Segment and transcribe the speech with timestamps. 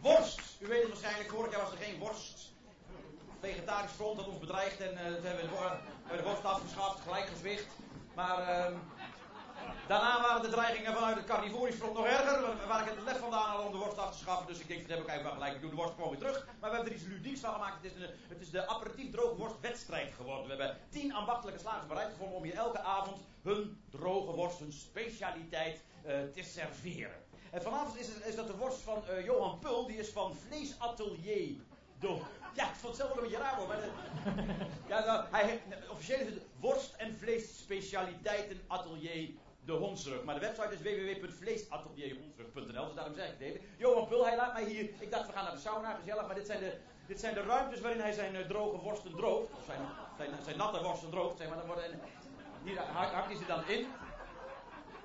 [0.00, 0.40] Worst.
[0.60, 2.52] U weet het waarschijnlijk, vorig jaar was er geen worst.
[3.40, 5.78] Vegetarisch front had ons bedreigd en uh, hebben we
[6.10, 7.66] de, de worst afgeschaft, gelijkgewicht.
[8.14, 8.76] Maar uh,
[9.88, 12.66] daarna waren de dreigingen vanuit het carnivorisch front nog erger.
[12.68, 14.46] Waar ik het lef vandaan al om de worst af te schaffen.
[14.46, 15.54] Dus ik denk, dat heb ik eigenlijk wel gelijk.
[15.54, 16.46] Ik doe de worst gewoon weer terug.
[16.60, 17.82] Maar we hebben er iets ludieks van gemaakt.
[17.82, 20.44] Het is, een, het is de aperitief droge worstwedstrijd geworden.
[20.44, 24.72] We hebben tien ambachtelijke slagers bereid gevonden om hier elke avond hun droge worst, hun
[24.72, 27.28] specialiteit uh, te serveren.
[27.50, 29.86] En vanavond is, het, is dat de worst van uh, Johan Pul.
[29.86, 31.56] Die is van Vleesatelier
[31.98, 32.26] door.
[32.54, 33.68] Ja, ik vond het zelf wel een beetje raar hoor.
[33.68, 33.78] Maar
[34.88, 39.30] ja, nou, hij, officieel is het worst- en vleesspecialiteiten atelier
[39.64, 40.24] de Hondsrug.
[40.24, 43.60] Maar de website is www.vleesatelierhondsrug.nl, dus daarom zeg ik het even.
[43.76, 44.90] Johan Pul, hij laat mij hier.
[44.98, 46.26] Ik dacht, we gaan naar de sauna, gezellig.
[46.26, 46.76] Maar dit zijn de,
[47.06, 49.52] dit zijn de ruimtes waarin hij zijn uh, droge worsten droogt.
[49.52, 49.80] Of zijn,
[50.16, 51.66] zijn, zijn natte worsten droogt, zeg maar.
[51.66, 52.00] Worden,
[52.64, 53.86] hier hakt hij ze dan in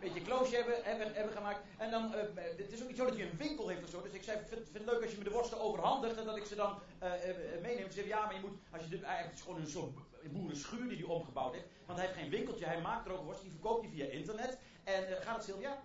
[0.06, 1.60] beetje kloosje hebben, hebben, hebben gemaakt.
[1.78, 2.20] En dan, uh,
[2.58, 4.02] het is ook niet zo dat hij een winkel heeft of zo.
[4.02, 6.38] Dus ik zei, vind, vind het leuk als je me de worsten overhandigt en dat
[6.38, 7.92] ik ze dan uh, uh, meeneem.
[7.92, 9.92] Ze ja, maar je moet, als je de, eigenlijk is gewoon een soort
[10.32, 11.68] boerenschuur die hij omgebouwd heeft.
[11.86, 14.58] Want hij heeft geen winkeltje, hij maakt droge worsten, die verkoopt hij via internet.
[14.84, 15.84] En gaat het Sylvia?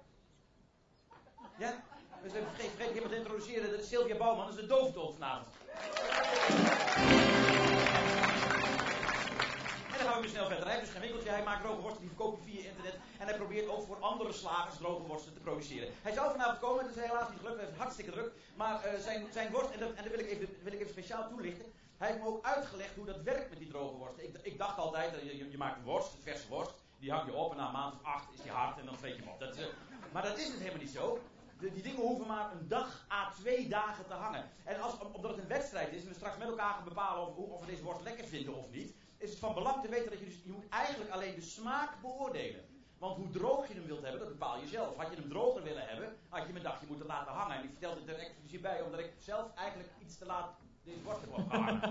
[1.59, 1.83] Ja?
[2.23, 5.55] Dus we hebben vergeten iemand te introduceren, dat is Sylvia Bouwman, is de doofdolf vanavond.
[10.05, 10.65] Dan gaan we weer snel verder.
[10.65, 12.97] Hij heeft dus geen winkeltje, hij maakt droge worsten, die verkoopt via internet.
[13.19, 15.89] En hij probeert ook voor andere slagers droge worsten te produceren.
[16.03, 18.33] Hij zou vanavond komen, dat is helaas niet gelukt, hij heeft hartstikke druk.
[18.57, 20.93] Maar uh, zijn, zijn worst, en dat, en dat wil, ik even, wil ik even
[20.93, 21.67] speciaal toelichten.
[21.97, 24.25] Hij heeft me ook uitgelegd hoe dat werkt met die droge worsten.
[24.25, 26.75] Ik, ik dacht altijd, je, je, je maakt worst, verse worst.
[26.99, 28.97] Die hang je op en na een maand of acht is die hard en dan
[28.97, 29.41] vreet je hem op.
[29.41, 29.57] Dat,
[30.13, 31.21] maar dat is het helemaal niet zo.
[31.59, 34.51] Die dingen hoeven maar een dag à twee dagen te hangen.
[34.65, 37.37] En als, omdat het een wedstrijd is en we straks met elkaar gaan bepalen of,
[37.37, 40.19] of we deze worst lekker vinden of niet, is het van belang te weten dat
[40.19, 42.65] je dus, je moet eigenlijk alleen de smaak beoordelen.
[42.99, 44.97] Want hoe droog je hem wilt hebben, dat bepaal je zelf.
[44.97, 47.57] Had je hem droger willen hebben, had je hem een dagje moeten laten hangen.
[47.57, 50.51] En ik vertel het er exclusief bij, omdat ik zelf eigenlijk iets te laat
[50.85, 51.83] deze worst heb opgehangen.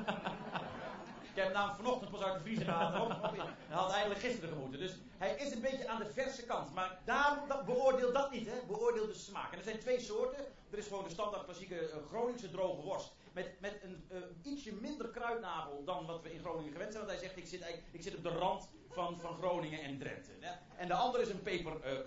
[1.29, 3.22] ik heb hem namelijk vanochtend pas uit de vriezer gehaald.
[3.68, 4.79] Hij had eigenlijk gisteren gemoeten.
[4.79, 6.73] Dus hij is een beetje aan de verse kant.
[6.73, 8.57] Maar daarom, dat, beoordeel dat niet, hè.
[8.68, 9.51] Beoordeel de smaak.
[9.51, 10.45] En er zijn twee soorten.
[10.69, 13.12] Er is gewoon de standaard klassieke uh, Groningse droge worst.
[13.34, 17.06] Met, met een uh, ietsje minder kruidnagel dan wat we in Groningen gewend zijn.
[17.06, 20.31] Want hij zegt, ik zit, ik zit op de rand van, van Groningen en Drenthe.
[20.78, 22.00] En de andere is een peper uh.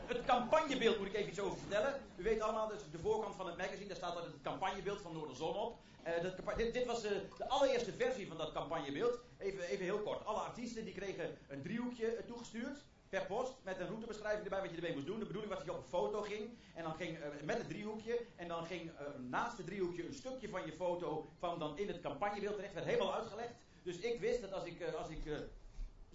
[0.07, 2.01] Het campagnebeeld moet ik even iets over vertellen.
[2.17, 5.13] U weet allemaal, is de voorkant van het magazine, daar staat altijd het campagnebeeld van
[5.13, 5.79] Noorderzon op.
[6.07, 9.19] Uh, dat, dit, dit, was uh, de allereerste versie van dat campagnebeeld.
[9.39, 10.25] Even, even heel kort.
[10.25, 12.79] Alle artiesten die kregen een driehoekje toegestuurd
[13.09, 15.19] per post met een routebeschrijving erbij wat je ermee moest doen.
[15.19, 18.21] De bedoeling was dat je op een foto ging en dan ging met het driehoekje
[18.37, 18.91] en dan ging
[19.29, 22.75] naast het driehoekje een stukje van je foto van dan in het campagnebeeld terecht.
[22.75, 23.55] werd helemaal uitgelegd.
[23.83, 25.23] Dus ik wist dat als ik, als ik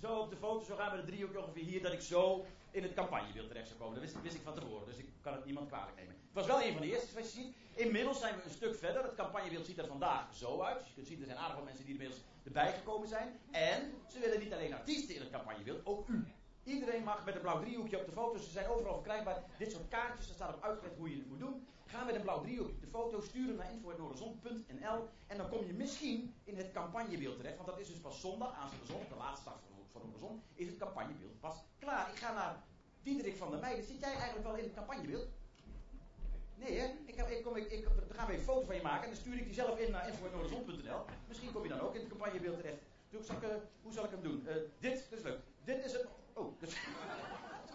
[0.02, 2.84] zo op de foto zou gaan met het driehoekje ongeveer hier, dat ik zo in
[2.84, 3.94] het campagnebeeld terecht zou komen.
[3.94, 6.14] Dat wist, wist ik van tevoren, dus ik kan het niemand kwalijk nemen.
[6.14, 7.56] Het was wel een van de eerste zoals je ziet.
[7.76, 9.04] Inmiddels zijn we een stuk verder.
[9.04, 10.80] Het campagnebeeld ziet er vandaag zo uit.
[10.80, 13.40] Dus je kunt zien, er zijn aardig veel mensen die inmiddels erbij gekomen zijn.
[13.52, 16.26] En ze willen niet alleen artiesten in het campagnebeeld, ook u.
[16.64, 18.38] Iedereen mag met een blauw driehoekje op de foto.
[18.38, 19.44] Ze zijn overal verkrijgbaar.
[19.58, 21.68] Dit soort kaartjes, daar staat op uitgelegd hoe je het moet doen.
[21.86, 23.22] Ga met een blauw driehoekje op de foto.
[23.22, 25.08] Stuur hem naar info.noorderzon.nl.
[25.28, 27.56] En dan kom je misschien in het campagnebeeld terecht.
[27.56, 30.68] Want dat is dus pas zondag, aanstaande zondag, de laatste dag van, van Noorderzon, is
[30.68, 32.10] het campagnebeeld pas klaar.
[32.10, 32.64] Ik ga naar
[33.04, 33.86] Diederik van der Meijden.
[33.86, 35.28] Zit jij eigenlijk wel in het campagnebeeld?
[36.62, 36.88] Nee, hè?
[37.06, 39.04] Ik, heb, ik kom, ik, ik, dan gaan we een foto van je maken.
[39.04, 41.02] En dan stuur ik die zelf in naar info.noorderzon.nl.
[41.28, 42.82] Misschien kom je dan ook in het campagnebeeld terecht.
[43.22, 43.50] Zal ik, uh,
[43.82, 44.44] hoe zal ik hem doen?
[44.48, 45.40] Uh, dit, dat is leuk.
[45.64, 46.08] Dit is het.
[46.34, 46.76] Oh, dus,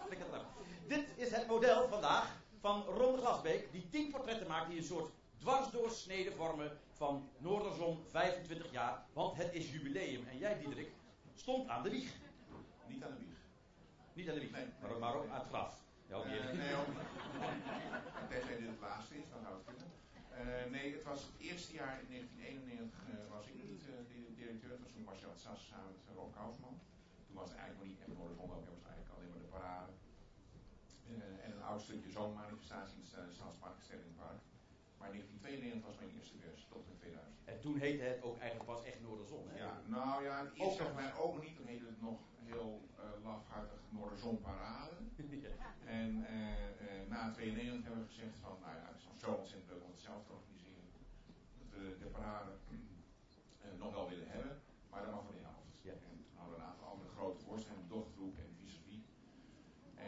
[0.87, 5.11] dit is het model vandaag van Ron Glasbeek, die tien portretten maakt die een soort
[5.37, 9.05] dwarsdoorsnede vormen van Noorderzon 25 jaar.
[9.13, 10.27] Want het is jubileum.
[10.27, 10.91] En jij, Diederik,
[11.35, 12.11] stond aan de wieg.
[12.87, 13.35] Niet aan de wieg.
[14.13, 14.65] Niet aan de wieg, Nee.
[14.81, 15.85] maar, maar ook aan het graf.
[16.09, 16.57] Ja, Uh, niet.
[16.61, 16.97] nee, niet.
[18.29, 19.89] Tenzij dit het laatste is, dan zou het kunnen.
[20.41, 24.71] Uh, nee, het was het eerste jaar in 1991 uh, was ik niet de directeur.
[24.71, 26.75] Het was toen Marcel Sass samen met Rob Kousman.
[27.25, 29.53] Toen was het eigenlijk nog niet echt Noorderzon, ook was het eigenlijk alleen maar de
[29.57, 29.91] parade.
[31.43, 34.41] En een oud stukje zomermanifestatie in het Stadspark, Stellingpark.
[34.97, 37.35] Maar in 1992 was mijn eerste versie, tot in 2000.
[37.51, 39.57] En toen heette het ook eigenlijk pas echt Noorderzon, hè?
[39.65, 40.87] Ja, nou ja, het Ook eerst nog.
[40.87, 42.19] zag mijn ogen niet, toen heette het nog
[42.51, 44.95] heel uh, lafhartig Noorderzon Parade.
[45.47, 45.71] Ja.
[45.99, 46.29] En uh,
[46.85, 49.83] uh, na 92 hebben we gezegd van, nou ja, het is nog zo ontzettend leuk
[49.83, 50.83] om het zelf te organiseren.
[51.59, 52.51] Dat we de parade
[53.83, 54.53] nog wel willen hebben,
[54.89, 55.75] maar dan maar voor de helft.
[55.81, 55.91] Ja.
[55.91, 59.03] En toen hadden we een aantal andere grote voorstellingen, Dochtgroep en vis-à-vis.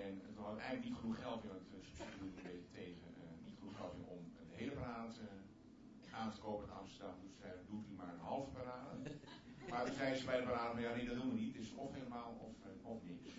[0.03, 2.71] En toen hadden we eigenlijk niet genoeg geld meer, want de subsidie doet een beetje
[2.81, 3.07] tegen,
[3.47, 4.21] niet genoeg geld meer om
[4.51, 5.11] de hele parade
[6.29, 7.15] aan te kopen in Amsterdam.
[7.25, 8.95] Dus zeiden we, doet u maar een halve parade.
[9.69, 11.53] Maar zeiden zei ze bij de parade, maar ja, nee, dat doen we niet.
[11.55, 13.29] Het is of helemaal of, uh, of niks.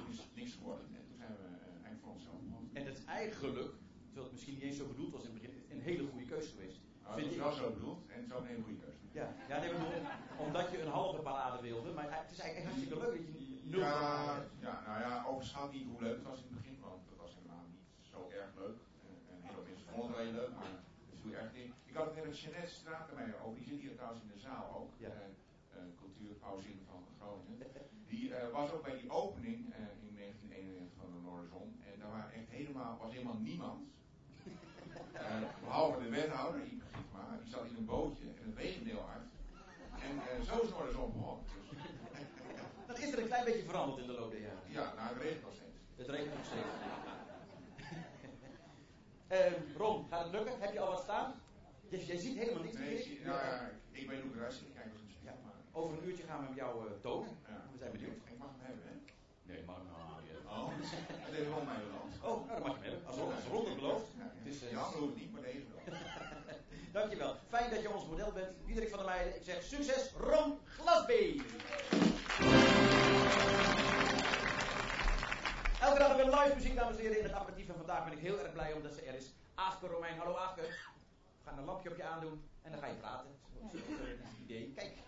[0.00, 0.86] Het is niks geworden.
[0.98, 2.70] En toen zijn we uh, eigenlijk voor onszelf begonnen.
[2.78, 3.70] En het eigenlijk,
[4.06, 6.50] terwijl het misschien niet eens zo bedoeld was in het begin, een hele goede keuze
[6.54, 6.78] geweest.
[7.02, 8.98] Nou, het is wel zo bedoeld en het is ook een hele goede keuze.
[9.18, 9.92] Ja, ja nee, bedoel,
[10.46, 13.80] omdat je een halve parade wilde, maar het is eigenlijk hartstikke leuk dat je nul
[13.80, 17.34] ja, nou ja, overschat niet hoe leuk het was in het begin, want het was
[17.34, 18.78] helemaal niet zo erg leuk.
[19.30, 20.72] En, heel veel mensen vonden het wel heel leuk, maar
[21.10, 21.72] het viel echt in.
[21.96, 24.92] Ik had het met Jeanette Stratenmeijer over, die zit hier trouwens in de zaal ook.
[24.96, 25.08] Ja.
[25.08, 27.66] Uh, cultuurpauzin van Groningen.
[28.08, 29.58] Die uh, was ook bij die opening
[30.08, 31.68] in 1991 van de Noorderzon.
[31.90, 33.80] En daar waren echt helemaal, was helemaal niemand.
[35.64, 39.26] behalve de wethouder, Iep Gietma, die zat in een bootje en het regende heel hard.
[40.06, 41.44] En zo is Noorderzon begonnen.
[41.46, 44.70] Dus, Dan is er een klein beetje veranderd in de loop der jaren.
[44.78, 45.78] ja, nou het regent nog steeds.
[45.96, 46.72] Het regent nog steeds.
[49.38, 50.60] Ehm, Ron, gaat het lukken?
[50.60, 51.34] Heb je al wat staan?
[51.88, 52.98] Jij, jij ziet helemaal niks Nee, meer.
[52.98, 54.16] ik, zie- nou ja, ik ben
[54.46, 55.34] als een spiegel, Ja.
[55.44, 55.52] maar...
[55.72, 57.28] Over een uurtje gaan we met jou eh, tonen.
[57.48, 57.64] Ja.
[57.72, 58.16] We zijn benieuwd.
[58.32, 58.94] Ik mag hem hebben, hè?
[59.42, 59.94] Nee, maar nou.
[60.48, 60.68] Oh,
[61.24, 62.12] dat heeft wel mijn land.
[62.22, 63.06] Oh, nou, dat mag je hem hebben.
[63.08, 64.06] Als als Ron het belooft.
[64.18, 65.82] Het is, eh, hoeft niet, maar deze wel.
[66.98, 67.36] Dankjewel.
[67.48, 68.50] Fijn dat je ons model bent.
[68.66, 69.36] Diederik van der Meijden.
[69.36, 71.42] Ik zeg succes, Ron Glasbee.
[75.80, 77.68] Elke dag weer live muziek, dames en heren, in het aperitief.
[77.68, 79.32] En vandaag ben ik heel erg blij omdat ze er is.
[79.54, 80.18] Aafke Romein.
[80.18, 80.62] Hallo Aafke.
[81.46, 83.30] Gaan een lampje op je aandoen en dan ga je praten.
[83.70, 84.72] Zo, dat het idee.
[84.72, 85.02] Kijk.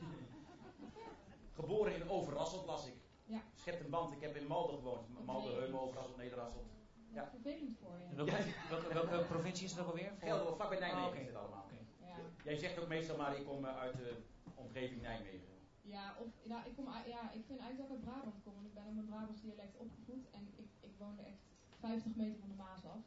[1.52, 2.94] Geboren in Overrasseld, las ik.
[3.24, 3.40] Ja.
[3.54, 4.12] Schept een band.
[4.12, 5.24] Ik heb in Malden gewoond.
[5.24, 6.66] Malden, Heumen, Overrasseld, Nederrasseld.
[7.14, 8.14] Dat is vervelend voor je.
[8.14, 10.12] Welke, welke, welke provincie is het ook alweer?
[10.18, 11.18] Gelderland, vlakbij Nijmegen Oh, oké.
[11.20, 11.64] is dit allemaal.
[11.64, 11.76] Oké.
[12.06, 14.22] Ja, Jij zegt ook meestal maar, ik kom eh, uit de
[14.54, 15.48] omgeving Nijmegen.
[15.82, 18.54] ja, of, ja, ik, kom, ja, ik vind eigenlijk dat ik uit Brabant kom.
[18.54, 20.30] Want ik ben op mijn Brabants dialect opgevoed.
[20.30, 21.42] En ik, ik woonde echt
[21.80, 23.02] 50 meter van de Maas af.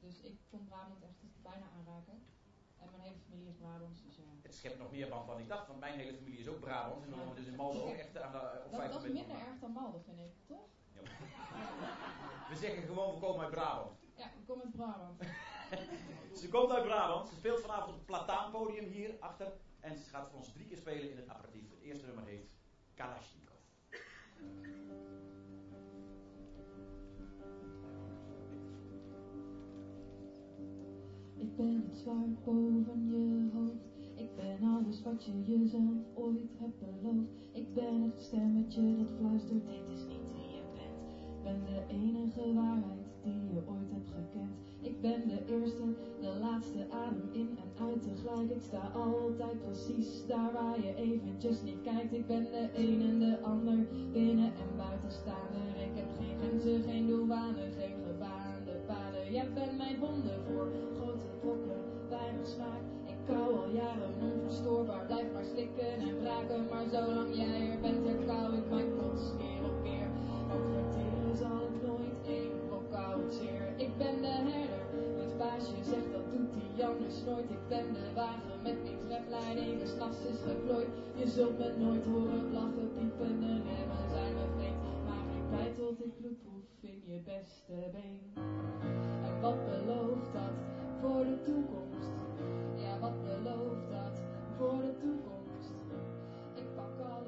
[0.00, 2.22] Dus ik kon Brabant echt bijna aanraken.
[2.92, 4.02] Mijn hele familie is Brabants.
[4.02, 4.22] Dus ja.
[4.42, 7.04] Het schept nog meer band dan ik dacht, want mijn hele familie is ook Brabant.
[7.04, 9.12] En dan we dus in Malden ook echt aan de, op Dat, 50 dat is
[9.12, 10.66] minder van erg dan Malden, vind ik, toch?
[10.94, 11.00] Ja.
[12.50, 13.98] We zeggen gewoon, we komen uit Brabant.
[14.14, 15.22] Ja, ik kom uit Brabant.
[16.40, 19.52] Ze komt uit Brabant, ze speelt vanavond op het Plataanpodium hier achter.
[19.80, 21.70] En ze gaat voor ons drie keer spelen in het aperitief.
[21.70, 22.50] Het eerste nummer heet
[22.94, 23.60] Kalashnikov.
[31.92, 33.84] Het zwaard boven je hoofd.
[34.14, 37.42] Ik ben alles wat je jezelf ooit hebt beloofd.
[37.52, 41.00] Ik ben het stemmetje dat fluistert, dit is niet wie je bent.
[41.32, 44.54] Ik ben de enige waarheid die je ooit hebt gekend.
[44.80, 45.84] Ik ben de eerste,
[46.20, 48.50] de laatste adem in en uit tegelijk.
[48.50, 52.12] Ik sta altijd precies daar waar je eventjes niet kijkt.
[52.12, 53.78] Ik ben de een en de ander,
[54.12, 55.66] binnen en buitenstaander.
[55.88, 59.32] Ik heb geen grenzen, geen douane, geen gebaande paden.
[59.32, 60.72] Jij bent mijn wonder voor
[66.82, 70.08] Maar zolang jij er bent, herkou ik mijn kots keer op keer.
[70.54, 72.52] Ook verteren zal het nooit één
[72.90, 73.66] koud zeer.
[73.76, 77.50] Ik ben de herder, het baasje zegt dat doet hij anders nooit.
[77.50, 80.92] Ik ben de wagen met wiens remleiding de s'nachts is geplooid.
[81.14, 84.82] Je zult me nooit horen lachen, piepen en remmen zijn me vreemd.
[85.06, 88.20] Maar ik bijt tot ik bloed proef in je beste been.
[89.26, 90.56] En wat belooft dat
[91.00, 92.12] voor de toekomst?
[92.82, 94.16] Ja, wat belooft dat
[94.56, 95.31] voor de toekomst?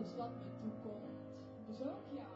[0.04, 1.18] Alles wat me toekomt,
[1.66, 2.28] dus ook jou.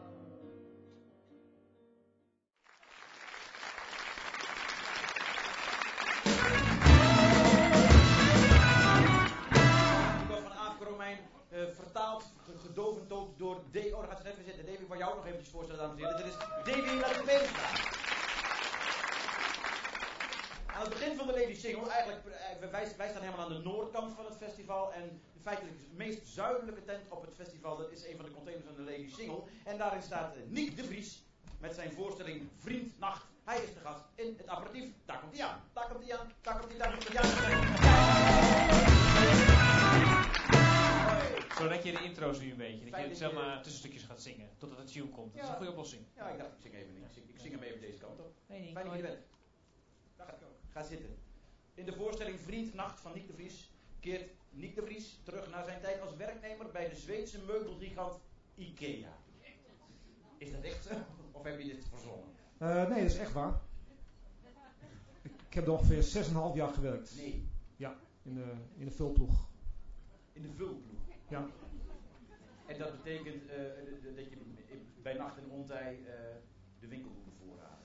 [10.89, 11.17] Romein
[11.49, 13.91] eh, vertaald, ge- gedovend ook door Davy.
[13.91, 14.65] Oh, gaat ze weer zitten.
[14.65, 16.23] Davy, wil jou nog eventjes voorstellen, dames en heren.
[16.25, 16.37] Dit is
[16.73, 17.67] Davy Latvenstra.
[20.79, 23.59] Aan het begin van de Lady Single, eigenlijk, eh, wij, wij staan helemaal aan de
[23.69, 24.93] noordkant van het festival.
[24.93, 28.65] En feitelijk de meest zuidelijke tent op het festival, dat is een van de containers
[28.67, 29.41] van de Lady Single.
[29.63, 31.23] En daarin staat eh, Nick de Vries
[31.59, 33.25] met zijn voorstelling Vriend Nacht.
[33.43, 34.91] Hij is de gast in het aperitief.
[35.05, 37.21] Daar komt hij aan, daar komt hij aan, daar komt hij aan, daar komt hij
[37.21, 37.29] aan.
[41.57, 44.77] Zodat je de intro's nu een beetje, dat je je- maar tussenstukjes gaat zingen, totdat
[44.77, 45.33] het tune komt.
[45.33, 46.01] Dat is een goede oplossing.
[46.15, 47.03] Ja, ik dacht, ik zing even niet.
[47.03, 48.33] Ik zing, ik zing hem even deze kant op.
[48.47, 48.71] Nee, niet.
[48.73, 49.25] Fijn dat je er bent.
[50.17, 50.35] Ga,
[50.71, 51.15] ga zitten.
[51.73, 55.63] In de voorstelling Vriend Nacht van Nick de Vries keert Nick de Vries terug naar
[55.63, 58.19] zijn tijd als werknemer bij de Zweedse meubelgigant
[58.55, 59.17] IKEA.
[60.37, 60.93] Is dat echt zo?
[61.31, 62.27] Of heb je dit verzonnen?
[62.57, 63.61] Eh, nee, dat is echt waar.
[65.23, 67.47] Ik heb er ongeveer 6,5 jaar gewerkt Nee,
[68.23, 69.49] in de, in de vulploeg.
[70.33, 70.99] in de vulploeg.
[71.27, 71.47] Ja.
[72.65, 73.57] En dat betekent eh,
[74.15, 74.37] dat je
[75.01, 76.13] bij nacht en ontij eh,
[76.79, 77.78] de winkel moet bevoorraden.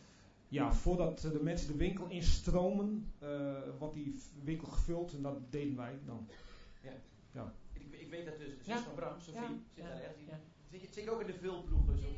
[0.48, 5.76] Ja, voordat de mensen de winkel instromen, eh, wordt die winkel gevuld en dat deden
[5.76, 6.28] wij dan.
[7.72, 8.48] Ik, ik weet dat dus.
[8.56, 8.78] Zus Ja.
[8.82, 10.28] van Bram, Sophie, Ja, zit ja, daar ergens.
[10.28, 10.40] ja.
[10.70, 11.84] Zit, je, zit je ook in de vulploeg?
[11.86, 12.16] Dus ook?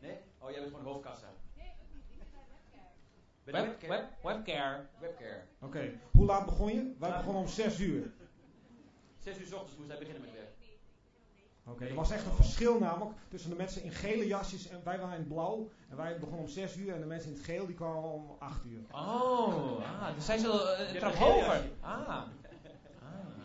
[0.00, 0.16] Nee?
[0.38, 1.32] Oh, jij bent gewoon hoofdkassa.
[1.54, 3.88] Bij de Web, webcam?
[3.88, 4.86] web, webcare.
[5.00, 5.42] Webcare.
[5.60, 6.94] Oké, hoe laat begon je?
[6.98, 7.16] Wij Ja.
[7.16, 8.12] begonnen om 6 uur.
[9.18, 10.52] Zes uur s ochtends moest hij beginnen met werk.
[11.66, 14.98] Oké, er was echt een verschil namelijk tussen de mensen in gele jasjes en wij
[14.98, 15.68] waren in blauw.
[15.90, 18.36] En wij begonnen om 6 uur en de mensen in het geel die kwamen om
[18.38, 18.80] 8 uur.
[18.90, 21.62] Oh, ah, dus zij zullen eh, een trap hoger.
[21.80, 22.08] Ah.
[22.08, 22.22] ah.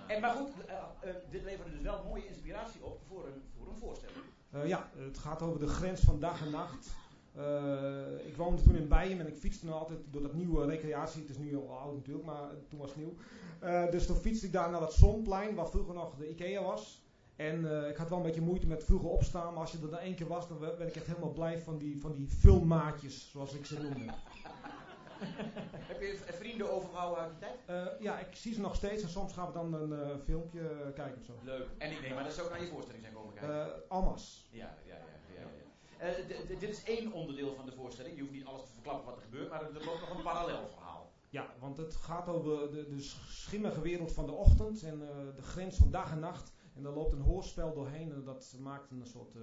[0.07, 0.75] En, maar goed, eh,
[1.09, 4.17] eh, dit leverde dus wel mooie inspiratie op voor een, voor een voorstelling.
[4.51, 6.89] Eh, ja, het gaat over de grens van dag en nacht.
[7.35, 11.21] Eh, ik woonde toen in Bijen en ik fietste nog altijd door dat nieuwe recreatie.
[11.21, 13.13] Het is nu al oud natuurlijk, maar toen was het nieuw.
[13.59, 16.98] Eh, dus toen fietste ik daar naar dat Zonplein, waar vroeger nog de Ikea was.
[17.39, 19.89] En eh, ik had wel een beetje moeite met vroeger opstaan, maar als je er
[19.89, 23.29] dan één keer was, dan werd ik echt helemaal blij van die, van die filmmaatjes,
[23.31, 24.03] zoals ik ze noemde.
[25.91, 27.59] Heb je vrienden overgehouden uit die tijd?
[27.65, 30.91] Eh, ja, ik zie ze nog steeds en soms gaan we dan een eh, filmpje
[30.95, 31.33] kijken of zo.
[31.43, 31.67] Leuk.
[31.77, 33.89] En ik neem maar dat ze ook naar je voorstelling zijn komen kijken.
[33.89, 34.47] Almas.
[34.51, 35.41] ja, ja, ja.
[35.99, 36.55] ja, ja.
[36.59, 38.15] Dit is één onderdeel van de voorstelling.
[38.15, 40.67] Je hoeft niet alles te verklappen wat er gebeurt, maar er loopt nog een parallel
[40.67, 41.11] verhaal.
[41.29, 44.99] Ja, want het gaat over de, de schimmige wereld van de ochtend en
[45.35, 46.51] de grens van dag en nacht.
[46.75, 49.41] En daar loopt een hoorspel doorheen en dat maakt een soort eh,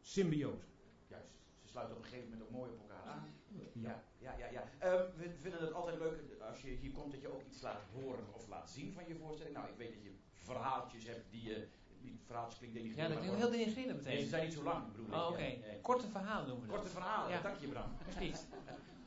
[0.00, 0.64] symbiose.
[1.06, 1.30] Juist.
[1.62, 3.28] Ze sluiten op een gegeven moment ook mooi op elkaar aan.
[3.72, 4.02] Ja.
[4.18, 4.50] Ja, ja, ja.
[4.50, 4.64] ja.
[4.78, 7.80] Ehm, we vinden het altijd leuk als je hier komt dat je ook iets laat
[7.94, 9.56] horen of laat zien van je voorstelling.
[9.56, 11.68] Nou, ik weet dat je verhaaltjes hebt die je.
[12.00, 13.14] Die verhaaltjes klinkt Ja, denigrerend.
[13.14, 14.28] dat is maar heel denigrerend Nee, ze meteen.
[14.28, 15.12] zijn niet zo lang, bedoel ik.
[15.12, 15.42] Oh, oké.
[15.42, 15.56] Ja.
[15.82, 16.80] Korte verhalen noemen we dat.
[16.80, 17.40] Korte verhalen, Ja.
[17.42, 17.90] dank je Bram.
[18.14, 18.44] Precies.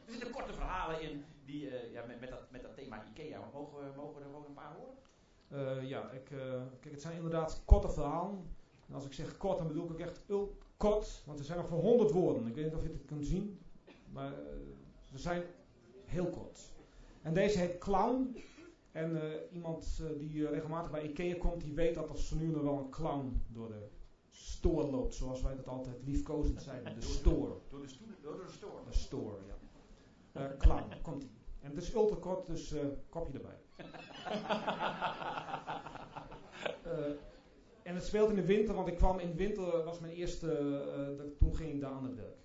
[0.05, 3.49] Er zitten korte verhalen in die, eh, ja, met, met, dat, met dat thema IKEA.
[3.53, 4.95] Mogen we, mogen we er gewoon een paar horen?
[5.51, 8.43] Eh, ja, ik, eh, kijk, het zijn inderdaad korte verhalen.
[8.88, 11.58] En als ik zeg kort, dan bedoel ik ook echt ul kort, want er zijn
[11.58, 12.48] nog voor 100 woorden.
[12.48, 13.60] Ik weet niet of je het kunt zien,
[14.12, 14.39] maar eh,
[15.12, 15.43] ze zijn
[16.05, 16.72] heel kort.
[17.22, 18.36] En deze heet Clown.
[18.91, 22.89] En iemand die regelmatig bij Ikea komt, die weet dat er nu dan wel een
[22.89, 23.88] clown door de
[24.29, 25.13] store loopt.
[25.13, 26.96] Zoals wij dat altijd liefkozend zeiden.
[26.96, 27.53] De store.
[27.70, 27.88] Door de,
[28.22, 28.84] door de store.
[28.86, 29.36] De store,
[30.34, 30.55] ja.
[30.58, 31.40] Clown, komt ie.
[31.61, 33.59] En het is ultra kort, dus eh, kopje erbij.
[36.83, 37.05] Eh,
[37.83, 40.51] en het speelt in de winter, want ik kwam in de winter, was mijn eerste,
[40.57, 42.37] eh, dat- toen ging ik daar aan het werk.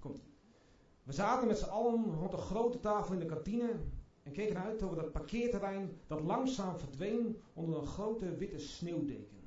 [0.00, 0.24] Komt.
[1.02, 3.76] We zaten met z'n allen rond een grote tafel in de kantine
[4.22, 9.40] en keken uit over dat parkeerterrein dat langzaam verdween onder een grote witte sneeuwdeken.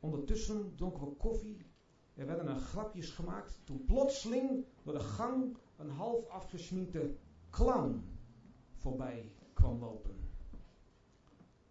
[0.00, 1.66] Ondertussen dronken we koffie,
[2.14, 7.14] er werden er grapjes gemaakt, toen plotseling door de gang een half afgesminkte
[7.50, 8.18] clown
[8.74, 10.30] voorbij kwam lopen.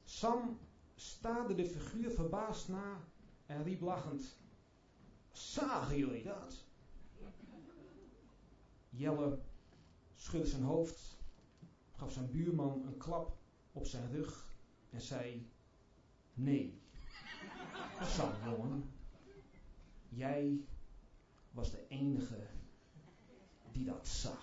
[0.04, 0.60] Sam
[0.96, 3.04] staarde de figuur verbaasd na
[3.46, 4.38] en riep lachend:
[5.32, 6.66] Zagen jullie dat?
[8.90, 9.40] Jelle
[10.16, 11.18] schudde zijn hoofd,
[11.92, 13.38] gaf zijn buurman een klap
[13.72, 14.56] op zijn rug
[14.90, 15.52] en zei:
[16.34, 16.82] Nee,
[18.02, 18.90] Sam, jongen,
[20.10, 20.66] jij
[21.52, 22.48] was de enige
[23.78, 24.38] die dat zag.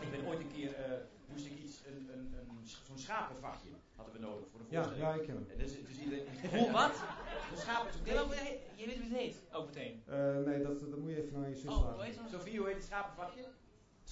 [0.00, 0.90] Ik ben ooit een keer, eh,
[1.26, 5.14] moest ik iets, een, een, een, zo'n schapenvachtje hadden we nodig voor de Ja, voorstelling.
[5.14, 5.46] ja, ik ken hem.
[5.50, 6.24] En dus, dus iedereen...
[6.58, 6.94] Hoe, wat?
[7.52, 8.12] Een schapen, Ja,
[8.76, 10.02] Je weet hoe het heet, ook meteen.
[10.06, 12.02] Eh, nee, dat, dat moet je even naar je zus Oh, vragen.
[12.04, 12.30] heet het?
[12.30, 13.44] Sophie, hoe heet het schapenvachtje?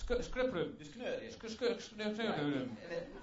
[0.00, 0.74] Sc- Scrubrum.
[0.78, 1.10] Dus ja.
[1.30, 2.78] Sc- Scrubrum.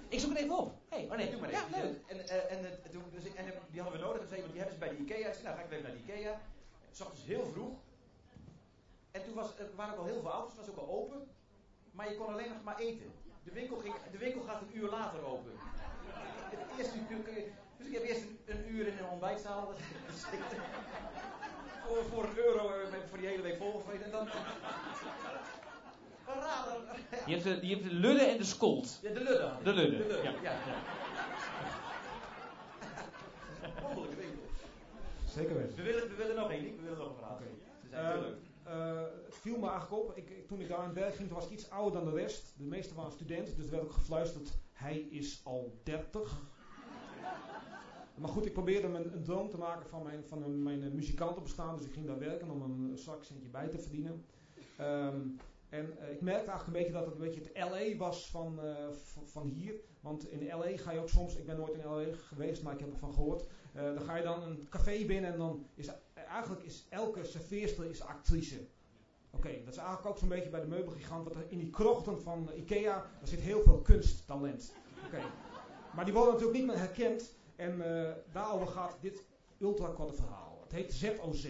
[0.09, 0.73] Ik zoek het even op.
[0.89, 1.81] Hé, oh nee, doe maar Ja, even.
[1.81, 1.97] leuk.
[2.07, 4.21] En, eh, en, eh, toen, dus, en eh, die hadden we nodig.
[4.27, 5.27] Zei iemand, die hebben ze bij de Ikea.
[5.27, 6.41] Ik zei, nou ga ik even naar de Ikea.
[6.91, 7.75] S ochtends heel vroeg.
[9.11, 10.57] En toen was, er waren ook al heel veel auto's.
[10.57, 11.27] Het was ook al open.
[11.91, 13.11] Maar je kon alleen nog maar eten.
[13.43, 15.51] De winkel, ging, de winkel gaat een uur later open.
[16.49, 17.23] Het eerste uur
[17.77, 19.73] dus ik heb eerst een, een uur in een ontbijtzaal
[21.87, 22.71] voor, voor een euro
[23.09, 24.05] voor die hele week volgevreten.
[24.05, 24.27] En dan...
[27.25, 28.99] Je hebt de, je hebt de ludde en de skolt.
[29.01, 29.63] Ja, de ik.
[29.63, 30.31] De ludde, ja.
[30.31, 30.31] ja.
[30.41, 30.57] ja.
[33.81, 34.43] Wonderlijke winkel.
[35.27, 35.75] Zeker weten.
[35.75, 36.75] We willen, we willen nog één.
[36.75, 37.33] We willen nog een verhaal.
[37.35, 37.43] Oké.
[37.81, 38.37] Ze zijn heel Eh, leuk.
[38.63, 41.27] eh, het viel me eigenlijk op, ik, ik- toen ik daar aan het werk ging,
[41.27, 42.53] toen was ik iets ouder dan de rest.
[42.57, 46.37] De meeste waren studenten, dus er werd ook gefluisterd, hij is al 30.
[48.15, 50.89] Maar goed, ik probeerde een, een droom te maken van mijn, van een, mijn eh,
[50.91, 54.25] muzikantenbestaan, dus ik ging daar werken om een zakcentje bij te verdienen.
[54.77, 55.19] Ehm,
[55.69, 58.59] en eh, ik merkte eigenlijk een beetje dat het een beetje het LA was van,
[58.61, 58.75] eh,
[59.23, 59.73] van hier.
[59.99, 62.79] Want in LA ga je ook soms, ik ben nooit in LA geweest, maar ik
[62.79, 63.47] heb ervan gehoord.
[63.73, 65.89] eh, dan ga je dan een café binnen en dan is
[66.27, 68.67] eigenlijk is elke serveerster is actrice.
[69.29, 71.29] Oké, dat is eigenlijk ook zo'n beetje bij de meubelgigant.
[71.29, 74.73] Er in die krochten van Ikea, daar zit heel veel kunsttalent.
[75.05, 75.21] Oké.
[75.95, 77.35] Maar die worden natuurlijk niet meer herkend.
[77.55, 77.83] En
[78.31, 79.25] daarover gaat dit
[79.57, 80.59] ultrakorte verhaal.
[80.63, 81.47] Het heet ZOZ.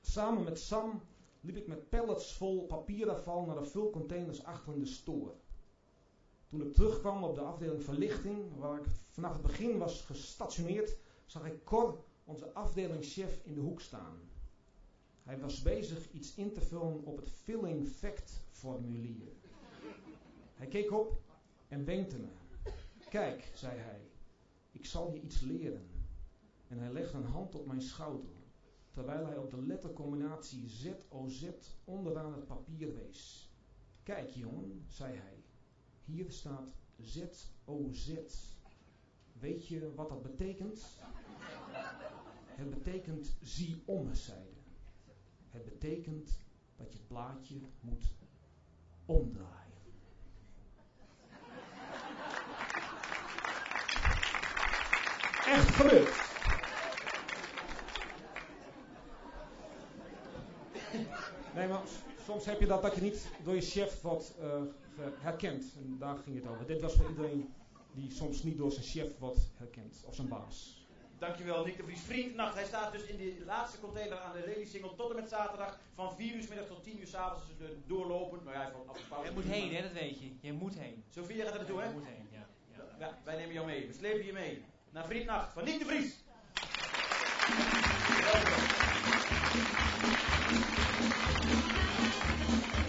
[0.00, 1.02] Samen met Sam
[1.40, 5.32] liep ik met pallets vol papierafval naar de vulcontainers achter in de store.
[6.46, 11.46] Toen ik terugkwam op de afdeling verlichting, waar ik vanaf het begin was gestationeerd, zag
[11.46, 14.20] ik Cor, onze afdelingschef, in de hoek staan.
[15.22, 19.28] Hij was bezig iets in te vullen op het filling fact formulier.
[20.54, 21.20] Hij keek op
[21.68, 22.28] en wenkte me.
[23.10, 24.00] Kijk, zei hij,
[24.70, 25.88] ik zal je iets leren.
[26.68, 28.30] En hij legde een hand op mijn schouder,
[28.98, 31.44] terwijl hij op de lettercombinatie ZOZ
[31.84, 33.50] onderaan het papier wees.
[34.02, 35.42] Kijk jongen, zei hij,
[36.04, 38.14] hier staat ZOZ.
[39.32, 40.84] Weet je wat dat betekent?
[42.46, 44.62] Het betekent zie om, zei hij.
[45.50, 46.38] Het betekent
[46.76, 48.04] dat je het blaadje moet
[49.06, 49.72] omdraaien.
[55.46, 56.26] Echt gebeurd.
[61.54, 61.77] Nee, maar s-
[62.26, 64.46] soms heb je dat dat je niet door je chef wordt eh,
[64.96, 65.64] ge- herkend.
[65.76, 66.66] En daar ging het over.
[66.66, 67.54] Dit was voor iedereen
[67.92, 70.02] die soms niet door zijn chef wordt herkend.
[70.06, 70.86] Of zijn baas.
[71.18, 72.00] Dankjewel, Nick de Vries.
[72.00, 75.78] Vriendnacht, hij staat dus in die laatste container aan de Lelysingel tot en met zaterdag.
[75.94, 77.44] Van 4 uur 's middags tot 10 uur 's avonds.
[77.46, 78.44] Dus de doorlopend.
[78.44, 80.30] Maar ja, hij heeft af en Je moet heen, hè, dat weet je.
[80.40, 81.04] Je moet heen.
[81.08, 81.92] Sofia gaat er naartoe, Je hè?
[81.92, 82.46] moet heen, ja.
[82.76, 82.84] ja.
[83.06, 83.86] Ja, wij nemen jou mee.
[83.86, 84.62] We slepen je mee.
[84.90, 86.14] Naar Vriendnacht van Nick de Vries.
[89.58, 92.87] おはようございます。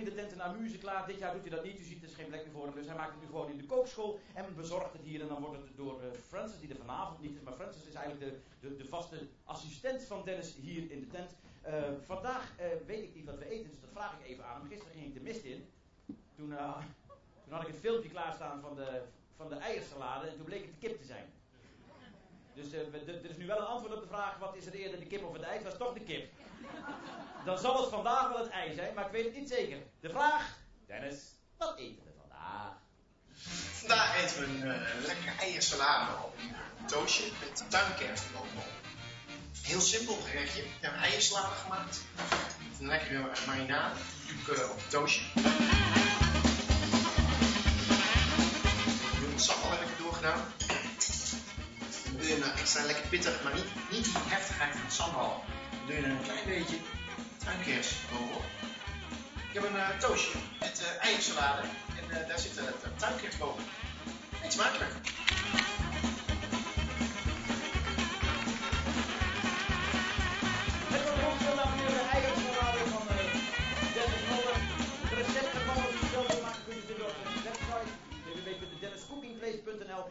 [0.00, 1.06] In de tent een amuse klaar.
[1.06, 1.80] Dit jaar doet hij dat niet.
[1.80, 2.74] U ziet, er is geen plek meer voor hem.
[2.74, 4.20] Dus hij maakt het nu gewoon in de kookschool.
[4.34, 5.20] En bezorgt het hier.
[5.20, 7.42] En dan wordt het door eh, Francis, die er vanavond niet is.
[7.42, 11.30] Maar Francis is eigenlijk de, de, de vaste assistent van Dennis hier in de tent.
[11.62, 13.70] Eh, vandaag eh, weet ik niet wat we eten.
[13.70, 14.68] Dus dat vraag ik even aan hem.
[14.68, 15.68] Gisteren ging ik de mist in.
[16.36, 16.48] Toen,
[17.44, 19.02] toen had ik het filmpje klaarstaan van de,
[19.36, 20.26] van de eiersalade.
[20.26, 21.26] En toen bleek het de kip te zijn.
[22.62, 24.72] Dus eh, we- er is nu wel een antwoord op de vraag: wat is er
[24.72, 25.54] eerder, de kip of het ei?
[25.54, 26.32] Het was toch de kip.
[27.44, 29.78] Dan zal het vandaag wel het ei zijn, maar ik weet het niet zeker.
[30.00, 31.16] De vraag: Dennis,
[31.56, 32.72] wat eten we vandaag?
[33.78, 38.64] Vandaag eten we een eh, lekkere eiersalade op een toastje met tuinkers er bovenop.
[39.62, 40.62] Heel simpel gerechtje.
[40.62, 42.00] We hebben eiersalade gemaakt.
[42.70, 43.94] Met een lekkere marinade.
[44.46, 45.22] Doe ik eh, op een toastje.
[49.34, 50.40] De sap al heb ik doorgedaan.
[52.30, 55.44] Je een extra lekker pittig, maar niet, niet die heftigheid van sambal.
[55.70, 56.76] Dan doe je er een klein beetje
[57.44, 58.44] tuinkers bovenop.
[59.48, 61.62] Ik heb een toastje met eh, eiersalade
[61.98, 62.64] en eh, daar zit uh,
[62.96, 63.64] tuinkers boven.
[64.42, 64.92] Eet smakelijk.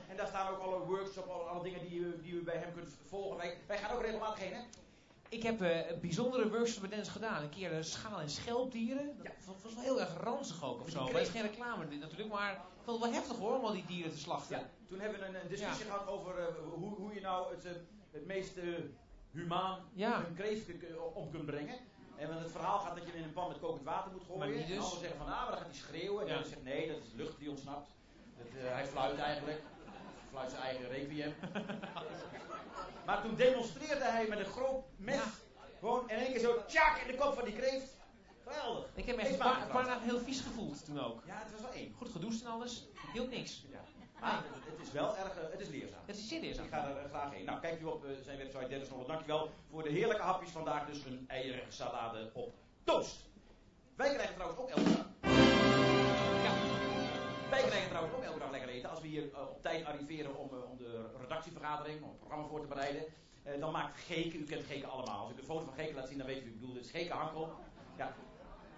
[0.10, 2.73] En daar staan ook alle workshops, alle, alle dingen die u, die u bij hem
[2.73, 3.38] kunt volgen.
[3.38, 4.62] Wij, wij gaan ook regelmatig heen, hè?
[5.30, 7.43] Ik heb eh, een bijzondere workshop met Dennis gedaan.
[7.43, 9.17] Een keer eh, schaal- en schelpdieren.
[9.17, 9.32] Dat Ja.
[9.45, 11.06] was, was wel heel erg ranzig ook of zo.
[11.12, 13.86] dat is geen reclame natuurlijk, maar ik vond het wel heftig hoor om al die
[13.86, 14.58] dieren te slachten.
[14.58, 17.65] Ja, toen hebben we een, een discussie gehad over eh, hoe, hoe je nou het,
[17.65, 17.71] eh,
[18.12, 18.63] het meest eh,
[19.32, 19.80] humaan
[20.28, 20.75] een kreeft eh,
[21.13, 21.75] om kunt brengen.
[22.15, 24.39] En het verhaal gaat dat je in een pan met kokend water moet gooien.
[24.39, 24.78] Maar En dus.
[24.84, 26.28] anderen zeggen van, ah, maar dan gaat hij schreeuwen.
[26.28, 27.89] En ander zegt, nee, dat is lucht die ontsnapt.
[28.39, 29.62] Dat, eh, hij fluit eigenlijk.
[30.32, 31.34] Fluit zijn eigen requiem.
[33.06, 35.15] maar toen demonstreerde hij met een groot mes.
[35.15, 35.23] Ja.
[35.80, 37.97] Gewoon in één keer zo, tjak, in de kop van die kreeft.
[38.43, 38.86] Geweldig.
[38.93, 41.21] Ik heb me echt een paar, dagen heel vies gevoeld toen ook.
[41.25, 41.93] Ja, het was wel één.
[41.97, 42.88] Goed gedoucht en alles.
[43.13, 43.65] Hield niks.
[43.71, 43.80] Ja.
[44.19, 45.99] Maar het, het is wel erg, eh, het is leerzaam.
[46.06, 46.69] Het is serieus Ik aan.
[46.69, 47.45] ga er eh, graag heen.
[47.45, 49.06] Nou, kijkt u op zijn website Dennis Nolle.
[49.06, 50.86] Dankjewel voor de heerlijke hapjes vandaag.
[50.86, 53.17] Dus een eieren salade op toast.
[53.95, 55.48] Wij krijgen trouwens ook elke.
[57.49, 58.89] Wij krijgen trouwens ook elke dag lekker eten.
[58.89, 62.47] Als we hier eh, op tijd arriveren om, eh, om de redactievergadering, om het programma
[62.47, 63.03] voor te bereiden.
[63.43, 65.19] eh, dan maakt Geke, u kent Geke allemaal.
[65.19, 66.73] Als ik de foto van Geke laat zien, dan weet u wie ik bedoel.
[66.73, 67.53] Dit is Geke Hankel.
[67.97, 68.13] Ja.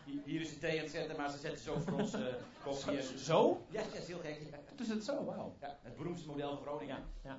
[0.05, 2.15] Hi- Hier is de thee aan het zetten, maar ze zetten zo voor ons
[2.63, 2.97] koffie.
[2.97, 3.65] en- Zo?
[3.69, 4.39] Ja, ja, is heel gek.
[4.51, 4.57] Ja.
[4.75, 5.55] Toen is het zo, wauw.
[5.61, 7.03] Ja, het beroemdste model van Groningen.
[7.23, 7.37] Ja.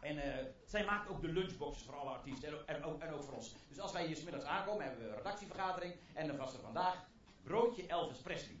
[0.00, 0.18] En
[0.66, 3.34] zij maakt ook de lunchboxes voor alle artiesten en, ook- en, ook, en ook voor
[3.34, 3.54] ons.
[3.68, 5.94] Dus als wij hier middags aankomen, hebben we een redactievergadering.
[6.14, 7.04] En dan was er vandaag
[7.42, 8.56] broodje Elvis Presley.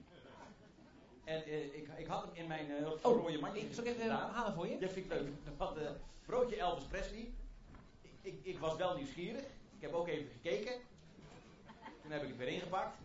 [1.24, 3.90] En eh, ik, ik had hem in mijn eh, Oh, rode mandje ik zal ik
[3.90, 4.30] even gedaan.
[4.30, 4.76] halen voor je?
[4.80, 5.28] Ja, vind ik leuk.
[5.56, 5.90] Want, eh,
[6.26, 7.32] broodje Elvis Presley.
[8.02, 9.42] Ik, ik, ik was wel nieuwsgierig.
[9.76, 10.72] Ik heb ook even gekeken.
[12.02, 12.96] Toen heb ik het weer ingepakt.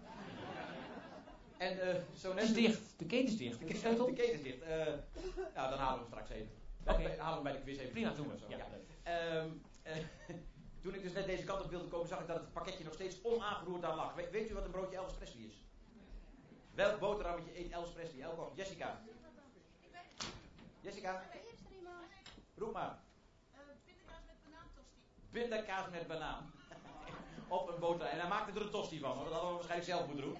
[1.58, 2.48] En zo net...
[2.48, 2.82] Het is dicht.
[2.98, 3.68] De keten is dicht.
[3.68, 4.06] De sleutel?
[4.06, 4.66] De keten is dicht.
[5.56, 6.50] Nou, dan halen we hem straks even.
[6.88, 7.16] Oké.
[7.18, 7.92] Halen we hem bij de quiz even.
[7.92, 8.38] Prima, doen we.
[8.38, 8.58] Zo, Ja.
[8.58, 8.68] ja.
[9.04, 9.50] Ehm,
[9.82, 9.96] eh,
[10.82, 12.94] Toen ik dus net deze kant op wilde komen, zag ik dat het pakketje nog
[12.94, 14.14] steeds onaangeroerd daar lag.
[14.14, 15.64] We- weet u wat een broodje Elvis Presley is?
[16.80, 18.58] Welk boterhammetje eet Elvis Presley elke ochtend?
[18.58, 19.00] Jessica.
[20.82, 21.22] Jessica,
[22.56, 22.98] roep maar.
[25.32, 26.52] Pindakaas met banaan.
[27.48, 28.14] Op een boterham.
[28.14, 29.24] En hij maakte er een tosti van, hoor.
[29.24, 30.38] dat hadden we waarschijnlijk zelf moeten doen.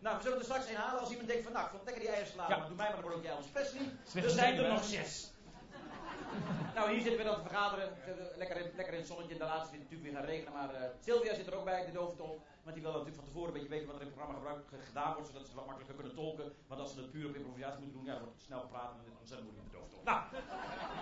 [0.00, 2.02] Nou, we zullen er straks een halen als iemand denkt van, nou, ik vond lekker
[2.02, 2.58] die eiersalade, Ja.
[2.58, 3.82] maar doe mij maar een broodje Elvis Presley.
[4.24, 5.30] Er zijn er nog zes.
[6.74, 7.96] Nou, hier zitten we dan te vergaderen.
[8.36, 9.36] Lekker in, lekker in het zonnetje.
[9.36, 10.52] De laatste is het natuurlijk weer gaan regenen.
[10.52, 12.42] Maar eh, Sylvia zit er ook bij, de dooftol.
[12.68, 14.68] Want die wil natuurlijk van tevoren een beetje weten wat er in het programma gebruik,
[14.68, 15.28] ge- gedaan wordt.
[15.28, 16.52] Zodat ze wat makkelijker kunnen tolken.
[16.66, 18.90] Want als ze het puur op improvisatie moeten doen, ja, dan wordt het snel gepraat.
[18.90, 20.02] En dan het moeilijk met de dooftol.
[20.04, 20.20] Nou,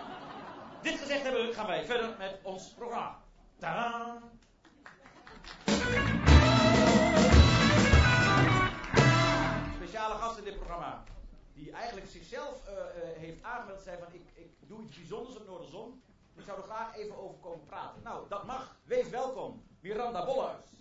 [0.87, 3.19] dit gezegd hebben, gaan wij verder met ons programma.
[3.57, 4.21] Tadaa!
[9.75, 11.03] Speciale gast in dit programma.
[11.53, 13.81] Die eigenlijk zichzelf eh, eh, heeft aangemeld.
[13.81, 16.01] Zei van ik, ik doe iets bijzonders op Noorderzon.
[16.35, 18.03] Ik zou er graag even over komen praten.
[18.03, 18.77] Nou, dat mag.
[18.83, 19.63] Wees welkom.
[19.79, 20.76] Miranda Bolhuis.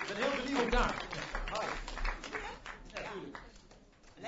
[0.00, 0.70] Ik ben heel benieuwd.
[0.72, 1.06] Daar.
[1.52, 1.66] Hi.
[2.94, 3.38] Ja, tuurlijk.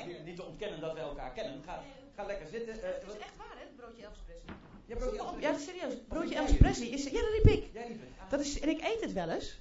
[0.07, 1.62] Niet, niet te ontkennen dat we elkaar kennen.
[1.66, 1.83] Ga,
[2.16, 2.75] ga lekker zitten.
[2.83, 5.20] Eh, Het is echt waar, hè, het broodje Elvis Presley.
[5.20, 5.94] ook Elvis Ja, serieus.
[6.09, 6.59] Broodje Elvis het?
[6.59, 7.05] Presley is...
[7.05, 7.70] Ja, dat riep ik.
[7.72, 8.31] Jij niet het.
[8.31, 9.61] Dat is, en ik eet het wel eens.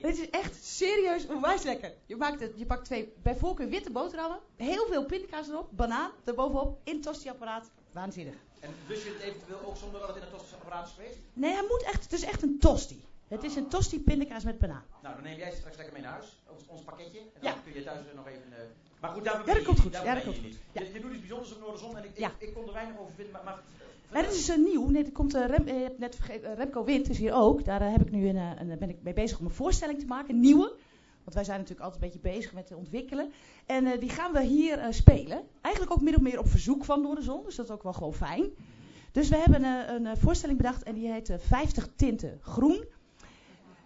[0.00, 1.92] Het is echt serieus onwijs lekker.
[2.06, 4.38] Je, maakt het, je pakt twee, bij voorkeur witte boterhammen.
[4.56, 5.68] Heel veel pindakaas erop.
[5.70, 6.78] Banaan erbovenop.
[6.84, 7.70] In het tostiapparaat.
[7.92, 8.34] Waanzinnig.
[8.60, 11.16] En dus je het eventueel ook zonder dat het in een tostapparaat is geweest?
[11.32, 12.02] Nee, hij moet echt...
[12.02, 13.04] Het is echt een tosti.
[13.30, 14.84] Het is een tosti pindakaas met banaan.
[15.02, 16.42] Nou, dan neem jij ze straks lekker mee naar huis.
[16.52, 17.18] Ons, ons pakketje.
[17.18, 17.56] En dan Ja.
[17.64, 18.42] kun je thuis nog even...
[18.52, 18.58] eh,
[19.00, 19.92] maar goed, daar dat ben je komt goed.
[19.92, 20.56] Daar Ja, dat komt goed.
[20.72, 22.28] Je, je doet iets bijzonders op Noorderzon en ik, Ja.
[22.38, 23.32] ik, ik kon er weinig over vinden.
[23.32, 23.44] Maar,
[24.12, 24.88] maar het is een nieuw.
[24.88, 27.34] Nee, er komt, eh, Rem, eh, je hebt net vergeten, eh, Remco Wind is hier
[27.34, 27.64] ook.
[27.64, 29.98] Daar eh, heb ik nu een, eh, een, ben ik mee bezig om een voorstelling
[29.98, 30.34] te maken.
[30.34, 30.72] Een nieuwe.
[31.24, 33.32] Want wij zijn natuurlijk altijd een beetje bezig met het ontwikkelen.
[33.66, 35.42] En eh, die gaan we hier eh, spelen.
[35.60, 37.44] Eigenlijk ook min of meer op verzoek van Noorderzon.
[37.44, 38.48] Dus dat is ook wel gewoon fijn.
[39.12, 42.84] Dus we hebben eh, een eh, voorstelling bedacht en die heet eh, 50 tinten groen.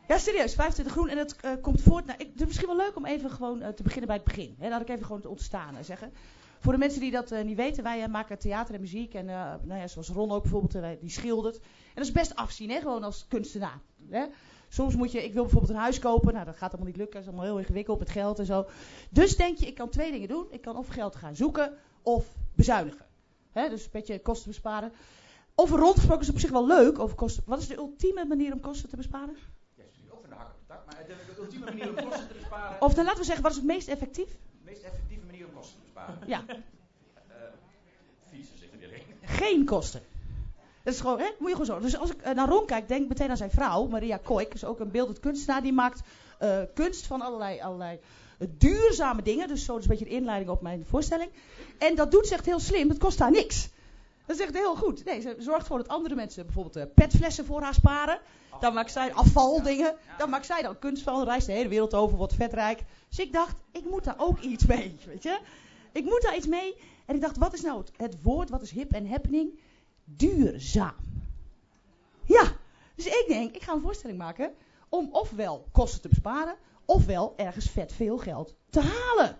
[0.08, 1.08] Ja, serieus, 25 groen.
[1.08, 2.06] En dat eh, komt voort.
[2.06, 4.24] Nou, ik, het is misschien wel leuk om even gewoon eh, te beginnen bij het
[4.24, 4.54] begin.
[4.58, 6.12] Hè, laat ik even gewoon het ontstaan eh, zeggen.
[6.58, 9.14] Voor de mensen die dat niet weten, wij maken theater en muziek.
[9.14, 11.56] En nou ja, zoals Ron ook bijvoorbeeld, die schildert.
[11.56, 13.80] En dat is best afzien, hè, gewoon als kunstenaar.
[14.08, 14.26] Hè.
[14.68, 16.32] Soms moet je, ik wil bijvoorbeeld een huis kopen.
[16.32, 17.14] Nou, dat gaat allemaal niet lukken.
[17.14, 18.66] Dat is allemaal heel ingewikkeld met geld en zo.
[19.10, 20.46] Dus denk je, ik kan twee dingen doen.
[20.50, 23.06] Ik kan of geld gaan zoeken of bezuinigen.
[23.52, 24.92] Hè, dus een beetje kosten besparen.
[25.54, 26.98] Over rondgesproken is op zich wel leuk.
[26.98, 27.42] Over kosten.
[27.46, 29.36] Wat is de ultieme manier om kosten te besparen?
[29.76, 32.34] jij stuurt ook van de hak op de Maar de, ultieme manier om kosten te
[32.34, 32.80] besparen...
[32.80, 34.28] Of dan laten we zeggen, wat is het meest effectief?
[34.28, 36.18] De meest effectieve manier om kosten te besparen.
[36.26, 37.34] Ja, Eh,
[38.30, 39.28] fietsen er weer in.
[39.28, 40.00] geen kosten.
[40.82, 41.28] Dat is gewoon, hè?
[41.38, 41.80] Moet je gewoon zo.
[41.80, 44.54] Dus als ik eh, naar Ron kijk, denk ik meteen aan zijn vrouw, Maria Koik.
[44.54, 45.62] is ook een beeldend kunstenaar.
[45.62, 46.00] Die maakt
[46.38, 47.98] eh, kunst van allerlei, allerlei
[48.38, 49.48] eh, duurzame dingen.
[49.48, 51.30] Dus zo is een beetje de inleiding op mijn voorstelling.
[51.78, 52.88] En dat doet ze echt heel slim.
[52.88, 53.68] Het kost haar niks.
[54.26, 55.04] Dat is echt heel goed.
[55.04, 58.20] Nee, ze zorgt ervoor dat andere mensen bijvoorbeeld eh, petflessen voor haar sparen.
[58.60, 59.94] Dan maakt zij afvaldingen.
[60.18, 61.24] Dan maakt zij dan kunst van.
[61.24, 62.82] Reist de hele wereld over, wordt vetrijk.
[63.08, 64.96] Dus ik dacht, ik moet daar ook iets mee.
[65.06, 65.40] Weet je?
[65.92, 66.74] Ik moet daar iets mee.
[67.06, 69.58] En ik dacht, wat is nou het, het woord, wat is hip en happening?
[70.04, 70.94] Duurzaam.
[72.24, 72.52] Ja,
[72.94, 74.54] dus ik denk, ik ga een voorstelling maken
[74.88, 79.38] om ofwel kosten te besparen, ofwel ergens vet veel geld te halen.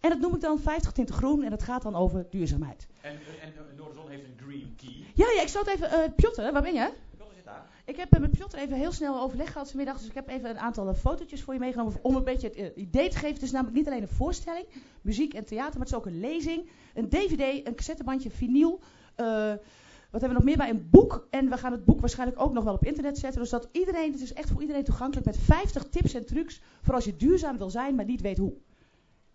[0.00, 2.86] En dat noem ik dan 50 tinten groen en dat gaat dan over duurzaamheid.
[3.00, 5.04] En, en, en Noorderzon heeft een green key.
[5.14, 6.90] Ja, ja, ik zal het even, eh Piotr, waar ben je?
[7.16, 7.66] Piotr zit daar.
[7.84, 9.98] Ik heb eh, met Piotr even heel snel overleg gehad vanmiddag.
[9.98, 11.94] Dus ik heb even een aantal eh, fotootjes voor je meegenomen.
[12.02, 13.34] Om een beetje het idee te geven.
[13.34, 14.66] Het is namelijk niet alleen een voorstelling,
[15.02, 15.78] muziek en theater.
[15.78, 18.80] Maar het is ook een lezing, een dvd, een cassettebandje, vinyl.
[19.16, 20.70] wat hebben we nog meer bij?
[20.70, 21.26] Een boek.
[21.30, 23.40] En we gaan het boek waarschijnlijk ook nog wel op internet zetten.
[23.40, 25.26] Dus dat iedereen, het is echt voor iedereen toegankelijk.
[25.26, 28.52] Met 50 tips en trucs voor als je duurzaam wil zijn, maar niet weet hoe.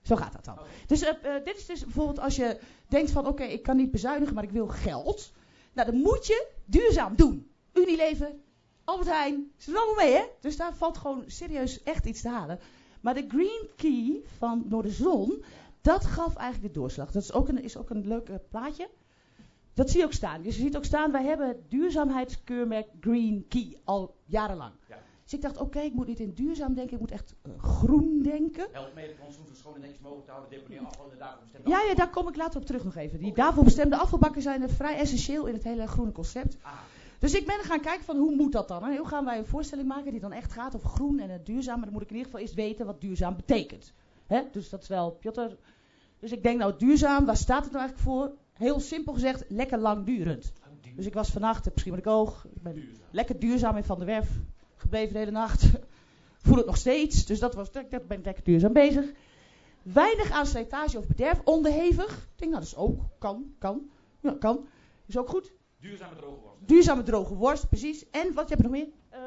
[0.03, 0.59] Zo gaat dat dan.
[0.59, 0.67] Oké.
[0.87, 3.91] Dus eh, eh, dit is dus bijvoorbeeld als je denkt van oké, ik kan niet
[3.91, 5.31] bezuinigen, maar ik wil geld.
[5.73, 7.51] Nou, dan moet je duurzaam doen.
[7.73, 8.31] Unilever,
[8.83, 10.23] Albert Heijn, ze doen allemaal mee hè.
[10.39, 12.59] Dus daar valt gewoon serieus echt iets te halen.
[13.01, 15.43] Maar de Green Key van Noorderzon,
[15.81, 17.11] dat gaf eigenlijk de doorslag.
[17.11, 18.89] Dat is ook een, is ook een leuk eh, plaatje.
[19.73, 20.41] Dat zie je ook staan.
[20.41, 24.73] Dus je ziet ook staan, wij hebben het duurzaamheidskeurmerk Green Key al jarenlang.
[24.89, 24.97] Ja.
[25.33, 28.21] Dus ik dacht, oké, ik moet niet in duurzaam denken, ik moet echt eh, groen
[28.21, 28.67] denken.
[28.71, 30.51] Helpt mee ons zo schoon en mogelijk te houden.
[30.51, 32.95] Deponeer afval in de daarvoor bestemde Ja, ja, daar kom ik later op terug nog
[32.95, 33.19] even.
[33.19, 36.57] Die daarvoor bestemde afvalbakken zijn er vrij essentieel in het hele groene concept.
[36.61, 36.71] Ah,
[37.19, 38.83] Dus ik ben gaan kijken van hoe moet dat dan?
[38.83, 38.97] Hè?
[38.97, 41.75] Hoe gaan wij een voorstelling maken die dan echt gaat over groen en het duurzaam?
[41.75, 43.93] Maar dan moet ik in ieder geval eerst weten wat duurzaam betekent.
[44.27, 44.41] Hè?
[44.51, 45.55] Dus dat is wel Piotr.
[46.19, 48.31] Dus ik denk nou duurzaam, waar staat het nou eigenlijk voor?
[48.53, 50.53] Heel simpel gezegd, lekker langdurend.
[50.95, 53.05] Dus ik was vannacht, heb misschien met ik oog, ik ben duurzaam.
[53.11, 54.29] lekker duurzaam in Van der Werf
[54.83, 55.65] gebleven de hele nacht.
[56.45, 59.11] Voel het nog steeds, dus dat was, dat ben ik lekker duurzaam bezig.
[59.81, 62.11] Weinig aan slijtage of bederf, onderhevig.
[62.11, 63.89] Ik denk, nou dat is ook, kan, kan.
[64.19, 64.67] Ja, kan.
[65.05, 65.53] Is ook goed.
[65.79, 66.67] Duurzame droge worst.
[66.67, 68.09] Duurzame droge worst, precies.
[68.09, 68.87] En wat heb je nog meer?
[69.09, 69.19] Eh,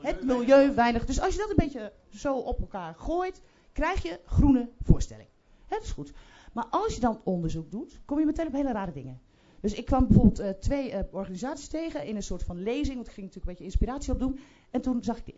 [0.00, 1.04] het milieu weinig.
[1.04, 3.40] Dus als je dat een beetje zo op elkaar gooit,
[3.72, 5.28] krijg je groene voorstelling.
[5.66, 6.12] Hè, dat is goed.
[6.52, 9.20] Maar als je dan onderzoek doet, kom je meteen op hele rare dingen.
[9.60, 13.06] Dus ik kwam bijvoorbeeld eh, twee eh, organisaties tegen in een soort van lezing, want
[13.06, 14.38] ik ging natuurlijk een beetje inspiratie opdoen.
[14.70, 15.34] En toen zag ik dit.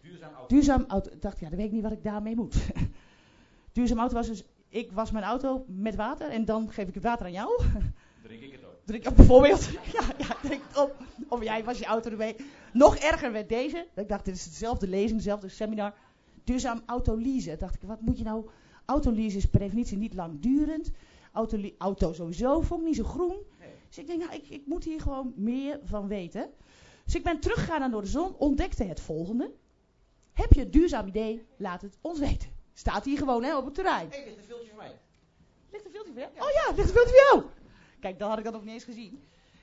[0.00, 0.54] Duurzaam auto.
[0.54, 1.10] Duurzaam auto.
[1.10, 2.56] Ik dacht, ja, dan weet ik niet wat ik daarmee moet.
[3.72, 7.02] Duurzaam auto was dus, ik was mijn auto met water en dan geef ik het
[7.02, 7.62] water aan jou.
[8.22, 8.74] Drink ik het ook.
[8.84, 9.68] Drink op bijvoorbeeld.
[9.98, 10.96] ja, ja, drink het op.
[11.28, 12.36] Of jij was je auto ermee.
[12.72, 13.86] Nog erger werd deze.
[13.94, 15.94] Ik dacht, dit is dezelfde lezing, dezelfde seminar.
[16.44, 17.58] Duurzaam autoleasen.
[17.58, 18.48] Dacht ik, wat moet je nou...
[18.84, 20.90] Autoleasen is per definitie niet langdurend.
[21.32, 23.36] Auto, auto sowieso vond ik niet zo groen.
[23.58, 23.68] Nee.
[23.88, 26.50] Dus ik denk, nou, ik, ik moet hier gewoon meer van weten.
[27.06, 29.50] Dus ik ben teruggegaan naar Door de Zon, ontdekte het volgende.
[30.32, 31.46] Heb je een duurzaam idee?
[31.56, 32.48] Laat het ons weten.
[32.72, 34.10] Staat hier gewoon hè, op het terrein.
[34.10, 34.98] Hé, dit is een filmpje van mij.
[35.70, 36.32] Ligt een filmpje voor jou?
[36.32, 37.50] Oh ja, ligt een filmpje voor jou.
[38.00, 39.22] Kijk, dan had ik dat nog niet eens gezien.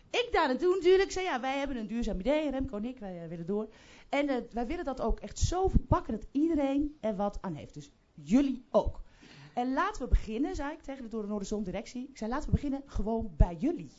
[0.09, 1.11] Ik daar naartoe natuurlijk.
[1.11, 2.49] zei ja, wij hebben een duurzaam idee.
[2.49, 3.67] Remco en ik, wij eh, willen door.
[4.09, 7.73] En eh, wij willen dat ook echt zo verpakken dat iedereen er wat aan heeft.
[7.73, 9.01] Dus jullie ook.
[9.53, 12.07] En laten we beginnen, zei ik tegen de Door de Noorderzon directie.
[12.09, 13.91] Ik zei, laten we beginnen gewoon bij jullie.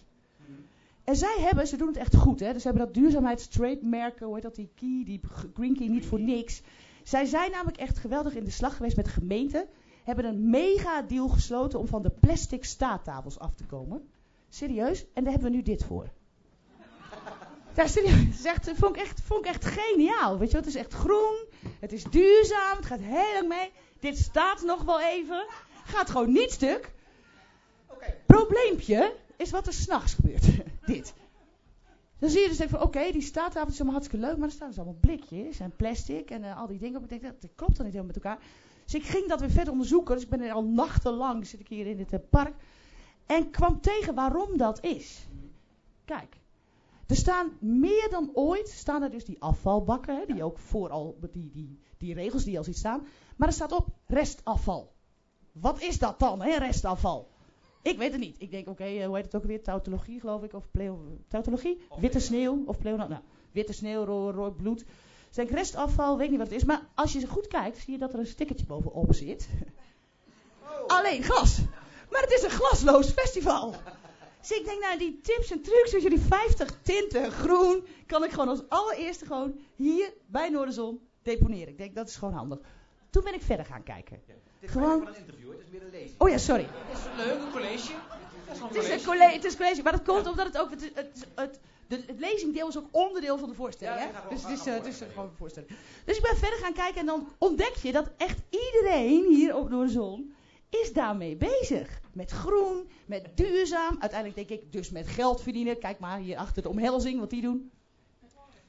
[1.04, 2.52] En zij hebben, ze doen het echt goed, hè.
[2.52, 5.20] Dus ze hebben dat duurzaamheidstrademerk, hoe heet dat, die key, die
[5.54, 6.62] green key, niet voor niks.
[7.02, 9.66] Zij zijn namelijk echt geweldig in de slag geweest met de gemeente.
[10.04, 14.08] Hebben een mega deal gesloten om van de plastic staattafels af te komen.
[14.48, 15.04] Serieus?
[15.14, 16.08] En daar hebben we nu dit voor.
[17.74, 20.38] Het is echt, vond, ik echt, vond ik echt geniaal.
[20.38, 21.46] Weet je, het is echt groen.
[21.80, 22.76] Het is duurzaam.
[22.76, 23.72] Het gaat heel lang mee.
[24.00, 25.46] Dit staat nog wel even.
[25.84, 26.92] Gaat gewoon niet stuk.
[28.26, 30.44] Probleempje is wat er s'nachts gebeurt.
[30.86, 31.14] Dit.
[32.18, 34.68] Dan zie je dus van, oké, die staattafel is allemaal hartstikke leuk, maar er staan
[34.68, 37.02] dus allemaal blikjes en plastic en eh, al die dingen op.
[37.02, 38.42] Ik denk, dat, klopt dan niet helemaal met elkaar.
[38.84, 40.14] Dus ik ging dat weer verder onderzoeken.
[40.14, 42.54] Dus ik ben er al nachtenlang, zit ik hier in dit eh, park.
[43.26, 45.26] En kwam tegen waarom dat is.
[46.04, 46.36] Kijk,
[47.06, 51.50] er staan meer dan ooit, staan er dus die afvalbakken, hè, die ook vooral, die,
[51.50, 53.06] die, die regels die al ziet staan.
[53.36, 54.92] Maar er staat op restafval.
[55.52, 57.33] Wat is dat dan, hè, restafval?
[57.84, 58.36] Ik weet het niet.
[58.38, 59.62] Ik denk, oké, eh, hoe heet het ook weer?
[59.62, 60.52] Tautologie, geloof ik.
[60.52, 61.18] Of pleo...
[61.28, 61.78] Tautologie?
[61.88, 62.62] Of witte sneeuw.
[62.66, 62.96] Of pleo...
[62.96, 63.14] Nou,
[63.52, 64.84] witte sneeuw, ro rood bloed.
[65.26, 66.64] Dus denk, restafval, weet niet wat het is.
[66.64, 69.48] Maar als je goed kijkt, zie je dat er een stickertje bovenop zit.
[70.86, 71.58] Alleen glas.
[72.10, 73.74] Maar het is een glasloos festival.
[74.40, 78.30] Dus ik denk, nou, die tips en trucs, zoals jullie 50 tinten groen, kan ik
[78.30, 81.68] gewoon als allereerste gewoon hier bij Noorderzon deponeren.
[81.68, 82.58] Ik denk, dat is gewoon handig.
[83.10, 84.20] Toen ben ik verder gaan kijken.
[84.64, 86.20] Is Gewoon- van een interview, het is meer een lezing.
[86.20, 86.62] Oh ja, sorry.
[86.92, 87.70] Is het leuk, een college?
[87.70, 89.04] Het is gewoon Het is, een college.
[89.04, 90.70] college, het is college, maar dat komt omdat het ook.
[90.70, 94.00] Het, het, het, de, het lezingdeel is ook onderdeel van de voorstelling.
[94.00, 94.12] Ja, hè?
[94.14, 95.72] gewoon- dus het is, gewoon eh, het is gewoon een voorstelling.
[96.04, 99.70] Dus ik ben verder gaan kijken en dan ontdek je dat echt iedereen hier op
[99.70, 100.34] Door de Zon
[100.70, 102.00] is daarmee bezig.
[102.12, 103.96] Met groen, met duurzaam.
[103.98, 105.78] Uiteindelijk denk ik dus met geld verdienen.
[105.78, 107.70] Kijk maar hier achter de omhelzing wat die doen.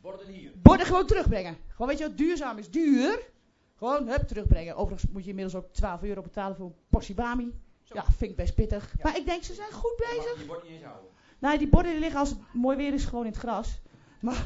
[0.01, 0.51] Borden hier.
[0.55, 1.58] Borden gewoon terugbrengen.
[1.71, 3.34] Gewoon weet je wat, duurzaam is duur.
[3.77, 4.75] Gewoon, hup, terugbrengen.
[4.75, 7.53] Overigens moet je inmiddels ook 12 euro betalen voor een portie bami.
[7.83, 7.95] Zo.
[7.95, 8.93] Ja, vind ik best pittig.
[8.97, 9.03] Ja.
[9.03, 10.29] Maar ik denk, ze zijn goed bezig.
[10.29, 11.09] mag je bord niet eens houden.
[11.39, 13.81] Nou, die borden die liggen als het mooi weer is gewoon in het gras.
[14.19, 14.45] Maar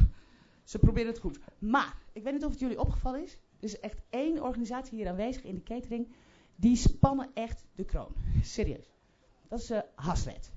[0.63, 1.39] ze proberen het goed.
[1.59, 3.33] Maar, ik weet niet of het jullie opgevallen is.
[3.33, 6.07] Er is echt één organisatie hier aanwezig in de catering.
[6.55, 8.13] Die spannen echt de kroon.
[8.43, 8.91] Serieus.
[9.47, 10.51] Dat is eh Haslet.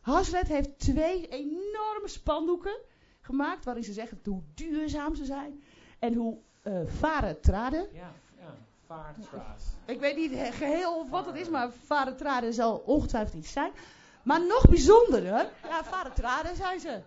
[0.00, 2.78] Haslet heeft twee enorme spandoeken
[3.20, 3.64] gemaakt.
[3.64, 5.62] Waarin ze zeggen hoe duurzaam ze zijn.
[5.98, 7.86] En hoe eh varen traden.
[7.92, 8.54] Ja, ja.
[9.84, 13.72] Ik weet niet he- geheel of wat het is, maar varentraden zal ongetwijfeld iets zijn.
[14.22, 17.00] Maar nog bijzonderer, ja, varentraden zijn ze.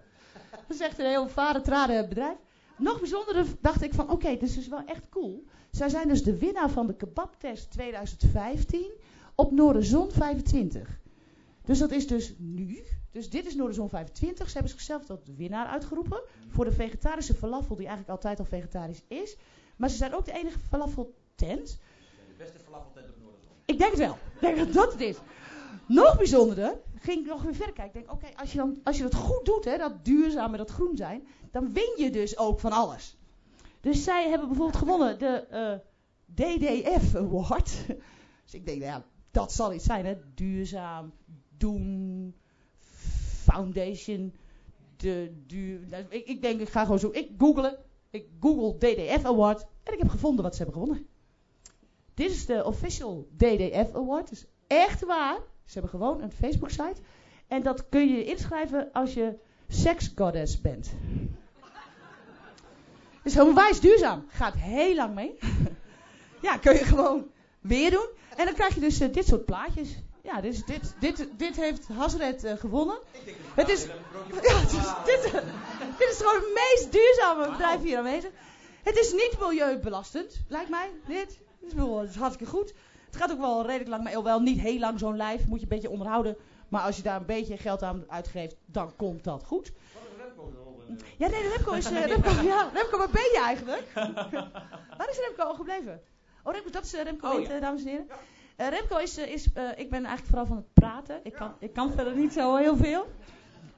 [0.51, 2.37] Dat is echt een heel varentraden bedrijf.
[2.77, 5.43] Nog bijzonderer dacht ik van, oké, dit is dus wel echt cool.
[5.71, 8.91] Zij zijn dus de winnaar van de kebabtest 2015
[9.35, 10.99] op Noorderzon 25.
[11.65, 12.83] Dus dat is dus nu.
[13.15, 14.47] Dus dit is Noorderzon 25.
[14.47, 19.03] Ze hebben zichzelf tot winnaar uitgeroepen voor de vegetarische falafel, die eigenlijk altijd al vegetarisch
[19.07, 19.37] is.
[19.75, 21.79] Maar ze zijn ook de enige falafel tent
[22.27, 23.51] De beste falafeltent op Noorderzon.
[23.65, 24.17] ik denk het wel.
[24.33, 25.17] Ik denk dat dat het is.
[25.87, 27.99] Nog bijzonderder, ging ik nog weer verder kijken.
[27.99, 30.57] Ik denk, oké, als je dan als je dat goed doet, hè, dat duurzaam en
[30.57, 33.17] dat groen zijn, dan win je dus ook van alles.
[33.79, 35.77] Dus zij hebben bijvoorbeeld gewonnen de eh,
[36.33, 37.71] DDF Award.
[38.43, 40.17] Dus ik denk, nou ja, dat zal iets zijn, hè.
[40.33, 41.13] Duurzaam,
[41.57, 42.35] doen,
[43.51, 44.33] foundation,
[44.97, 45.79] de duur...
[45.89, 47.77] nou, ik, ik denk, ik ga gewoon zo, ik googelen.
[48.09, 51.07] Ik google DDF Award en ik heb gevonden wat ze hebben gewonnen.
[52.13, 54.29] Dit is de official DDF Award.
[54.29, 55.37] Dus echt waar.
[55.65, 56.95] Ze hebben gewoon een Facebook site.
[57.47, 60.93] En dat kun je inschrijven als je sex goddess bent.
[63.23, 64.25] Dus gewoon wijs duurzaam.
[64.27, 65.37] Gaat heel lang mee.
[66.41, 67.25] ja, kun je gewoon
[67.61, 68.07] weer doen.
[68.37, 69.97] En dan krijg je dus eh, dit soort plaatjes.
[70.25, 72.97] Ja, dit, is, dit, dit, dit heeft Hasred eh, gewonnen.
[73.11, 75.21] Ik denk dat Het is- Ja, het is- Ah, dit,
[75.97, 78.31] dit is gewoon het meest duurzame bedrijf hier aanwezig.
[78.83, 80.89] Het is niet milieubelastend, lijkt mij.
[81.07, 82.73] Dit, dit is, het is hartstikke goed.
[83.05, 85.45] Het gaat ook wel redelijk lang, maar wel niet heel lang zo'n lijf.
[85.47, 86.37] Moet je een beetje onderhouden.
[86.69, 89.71] Maar als je daar een beetje geld aan uitgeeft, dan komt dat goed.
[89.93, 90.81] Wat is Remco erop?
[90.87, 91.85] En, eh, Ja, nee, de Remco is...
[91.85, 93.83] eh, Remco, ja, Remco, waar ben je eigenlijk?
[94.97, 96.01] waar is Remco al gebleven?
[96.43, 97.49] Oh, Remco, dat is eh, Remco Oh, ja.
[97.49, 98.07] eh, dames en heren.
[98.55, 99.17] Eh, Remco is...
[99.17, 101.19] eh, is eh, ik ben eigenlijk vooral van het praten.
[101.23, 103.05] Ik kan, ik kan verder niet zo heel veel.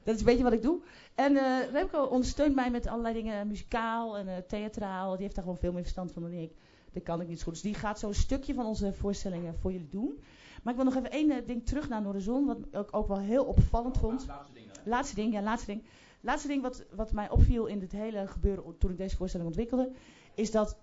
[0.03, 0.79] Dat is een beetje wat ik doe.
[1.15, 1.37] En
[1.71, 5.11] Remco ondersteunt mij met allerlei dingen, muzikaal en theatraal.
[5.11, 6.51] Die heeft daar gewoon veel meer verstand van dan ik.
[6.91, 7.53] Dat kan ik niet zo goed.
[7.53, 10.23] Dus die gaat zo'n stukje van onze voorstellingen voor jullie doen.
[10.63, 13.19] Maar ik wil nog even één ding terug naar Noorderzon, wat ik ook, ook wel
[13.19, 14.25] heel opvallend vond.
[14.27, 14.89] Laatste ding hè.
[14.89, 15.83] Laatste ding, ja, laatste ding.
[16.21, 19.91] Laatste ding wat, wat mij opviel in dit hele gebeuren toen ik deze voorstelling ontwikkelde,
[20.33, 20.77] is dat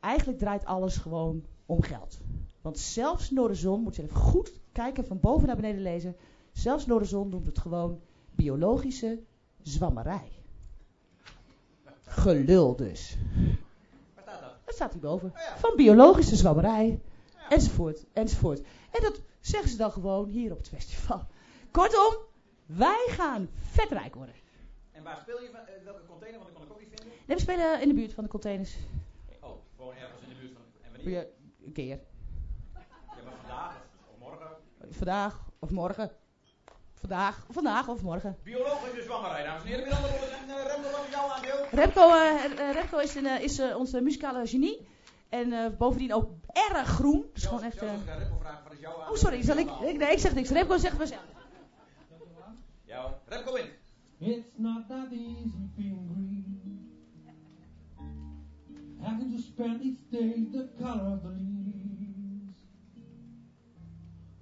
[0.00, 2.20] eigenlijk draait alles gewoon om geld.
[2.62, 6.16] Want zelfs Noorderzon, moet je even goed kijken, van boven naar beneden lezen,
[6.52, 9.22] zelfs Noorderzon noemt het gewoon biologische
[9.62, 10.30] zwammerij.
[12.04, 13.16] Gelul dus.
[14.14, 14.54] Waar staat dat?
[14.64, 15.28] Dat staat hierboven.
[15.30, 15.56] Oh ja.
[15.58, 17.00] Van biologische zwammerij,
[17.34, 17.48] Ja.
[17.48, 18.60] enzovoort, enzovoort.
[18.90, 21.26] En dat zeggen ze dan gewoon hier op het festival.
[21.70, 22.14] Kortom,
[22.66, 24.34] wij gaan vetrijk worden.
[24.92, 25.60] En waar speel je van?
[25.60, 26.38] eh, welke container?
[26.38, 27.06] Want ik kon ik ook niet vinden.
[27.26, 28.76] Nee, we spelen in de buurt van de containers.
[29.40, 30.62] Oh, gewoon ergens in de buurt van.
[30.82, 31.26] En wanneer?
[31.64, 32.00] Een keer.
[32.76, 34.48] Ja, maar vandaag of, of morgen.
[34.92, 36.10] Vandaag of morgen.
[36.94, 38.36] Vandaag, vandaag of morgen.
[38.42, 39.84] Biologische zwammerij, dames en heren.
[39.84, 41.66] Miranda en uh, Remco, wat is jouw aandeel?
[41.70, 44.86] Remco, eh, eh, Remco is, een, eh, is eh, onze muzikale genie.
[45.28, 46.30] En eh, bovendien ook
[46.70, 47.24] erg groen.
[47.32, 47.82] Dus gewoon echt...
[47.82, 49.10] Eh, Remco vraag, wat is jouw aandeel?
[49.12, 49.96] Oh, sorry, zal ik, ik...
[49.96, 50.50] Nee, ik zeg niks.
[50.50, 51.24] Remco zegt vanzelf.
[52.84, 53.18] Ja hoor.
[53.26, 53.66] Remco in.
[54.18, 56.60] It's not that easy being green.
[59.00, 61.51] Having to spend each day the color of the leaves.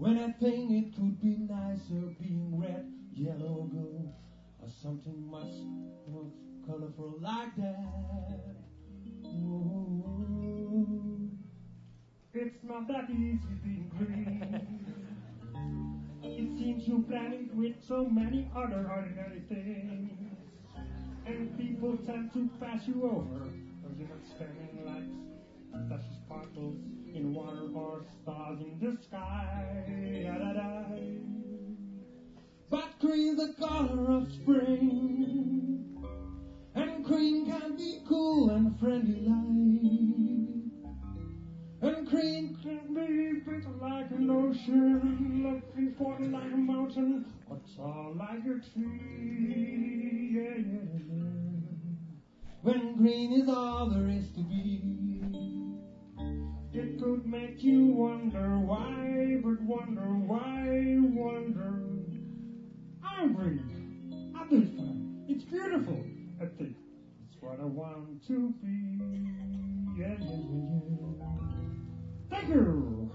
[0.00, 4.08] When I think it could be nicer being red, yellow, blue,
[4.58, 5.52] or something much
[6.10, 6.24] more
[6.66, 8.56] colorful like that.
[9.26, 11.28] Ooh,
[12.32, 14.80] it's not that easy being green.
[16.22, 20.12] It seems you plan it with so many other ordinary things.
[21.26, 23.50] And people tend to pass you over.
[23.84, 26.76] Or you're not spending lights, flashy sparkles
[27.12, 29.84] in water or stars in the sky.
[32.70, 36.06] But green's the color of spring.
[36.76, 39.50] And green can be cool and friendly like.
[41.82, 48.14] And green can be bitter like an ocean, looking for like a mountain, or tall
[48.16, 50.30] like a tree.
[50.32, 51.00] Yeah, yeah.
[52.62, 55.09] When green is all there is to be,
[56.72, 61.82] it could make you wonder why, but wonder why, wonder.
[63.02, 64.32] I'm green.
[64.36, 65.24] I do fine.
[65.28, 66.04] It's beautiful.
[66.40, 66.76] I think
[67.26, 70.00] it's what I want to be.
[70.00, 71.26] Yeah, yeah, yeah.
[72.30, 73.10] Thank you.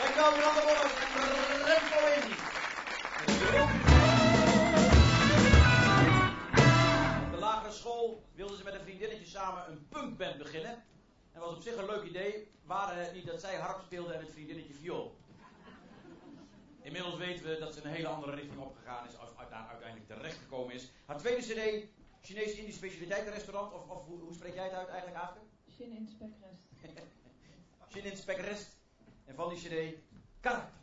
[0.00, 0.60] Dankjewel Miranda
[8.00, 10.84] school wilden ze met een vriendinnetje samen een punkband beginnen.
[11.32, 14.20] En was op zich een leuk idee, waren het niet dat zij harp speelde en
[14.20, 15.18] het vriendinnetje viool.
[16.82, 20.38] Inmiddels weten we dat ze een hele andere richting opgegaan is, als daar uiteindelijk terecht
[20.38, 20.90] gekomen is.
[21.06, 21.86] Haar tweede cd,
[22.20, 25.38] Chinees-Indisch specialiteitenrestaurant, of, of hoe, hoe spreek jij het uit eigenlijk, Aafke?
[25.76, 26.62] Shin in spekrest.
[27.90, 28.76] Shin in Spekkerest.
[29.24, 29.94] En van die cd,
[30.40, 30.78] karakter.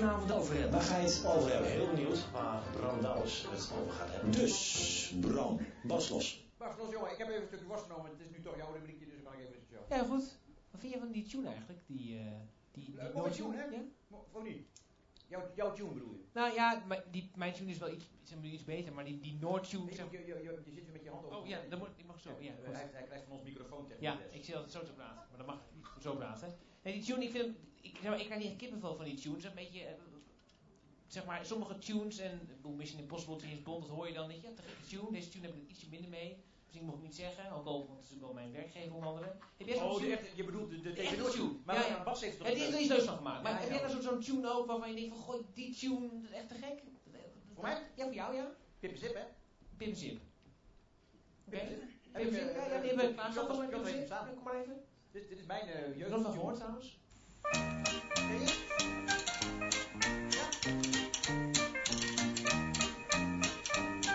[0.00, 0.70] Vanavond over hebben?
[0.72, 1.70] Waar ga je het over hebben?
[1.70, 4.30] Heel benieuwd waar Bram Douwes het over gaat hebben.
[4.32, 6.48] Dus, Bram, bas los.
[6.90, 8.10] Jongen, ik heb even een stukje worst genomen.
[8.10, 9.90] Het is nu toch jouw rubriekje, dus dan kan ik even een show.
[9.98, 10.38] Ja, goed.
[10.70, 11.80] Wat vind je van die tune eigenlijk?
[11.86, 12.24] Die, eh
[12.72, 13.64] die, die no tune, hè?
[13.64, 13.82] Ja?
[14.32, 14.66] Of niet?
[15.26, 16.24] Jouw, jouw tune bedoel je?
[16.32, 18.04] Nou ja, maar die, mijn tune is wel iets,
[18.42, 19.84] iets beter, maar die, die Noord-tune...
[19.88, 21.32] Je, zeg- je, je, je, je zit weer met je hand op.
[21.32, 22.30] Oh ja, dan moet, ik mag zo.
[22.40, 22.74] Ja, goed.
[22.74, 25.38] hij, hij krijgt van ons microfoon tegen Ja, ik zit altijd zo te praten, maar
[25.38, 26.58] dat mag niet zo praten.
[26.82, 29.14] Nee, die tune, ik vind, ik, zeg maar, ik krijg niet echt kippenvel van die
[29.14, 29.44] tunes.
[29.44, 29.92] Een beetje, eh,
[31.06, 34.42] zeg maar, sommige tunes en, Mission Impossible, James Bond, dat hoor je dan niet.
[34.42, 35.10] Ja, te gekke tune.
[35.10, 36.36] Deze tune heb ik er ietsje minder mee.
[36.64, 39.36] Misschien mag ik niet zeggen, ook al, want het is wel mijn werkgever onder andere.
[39.56, 41.52] Heb jij zo'n Oh, de echte, je bedoelt de, de, De echte tune.
[41.64, 42.02] Maar Ja, ja.
[42.02, 42.46] Bas heeft toch...
[42.46, 43.42] Er iets leuks van gemaakt.
[43.42, 46.00] Maar Ja, heb jij nou zo'n tune ook waarvan je denkt van, gooi die tune,
[46.00, 46.82] dat is echt te gek?
[47.54, 47.82] Voor mij?
[47.96, 48.54] Ja, voor jou, ja.
[48.78, 49.22] Pip Zip, hè?
[49.76, 50.20] Pim Zip.
[51.46, 51.56] Oké.
[51.56, 53.46] Ik, Zip, eh, ja, ja, die hebben we klaar.
[53.46, 54.84] Kom maar even.
[55.12, 56.10] Dit, dit is mijn uh, Ik jeugd.
[56.22, 56.98] nog gehoord trouwens.
[58.14, 58.58] Ken je?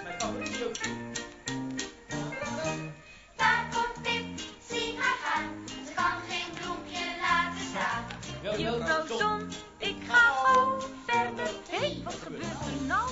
[0.04, 1.14] Mijn favoriete jeugdtune.
[3.36, 4.26] Daar komt Pip,
[4.70, 5.68] zie haar gaan.
[5.86, 8.04] Ze kan geen bloempje laten staan.
[9.08, 9.18] Stop.
[9.20, 11.50] Zon, ik ga gauw verder.
[11.70, 13.10] Hé, wat gebeurt er nou?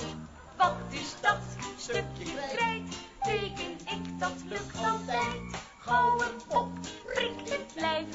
[0.56, 1.38] Wat is dat?
[1.76, 2.96] Stukje krijt.
[3.22, 5.63] Teken ik, dat lukt altijd.
[5.84, 6.68] Gauw een pop,
[7.04, 8.06] prikt het lijf.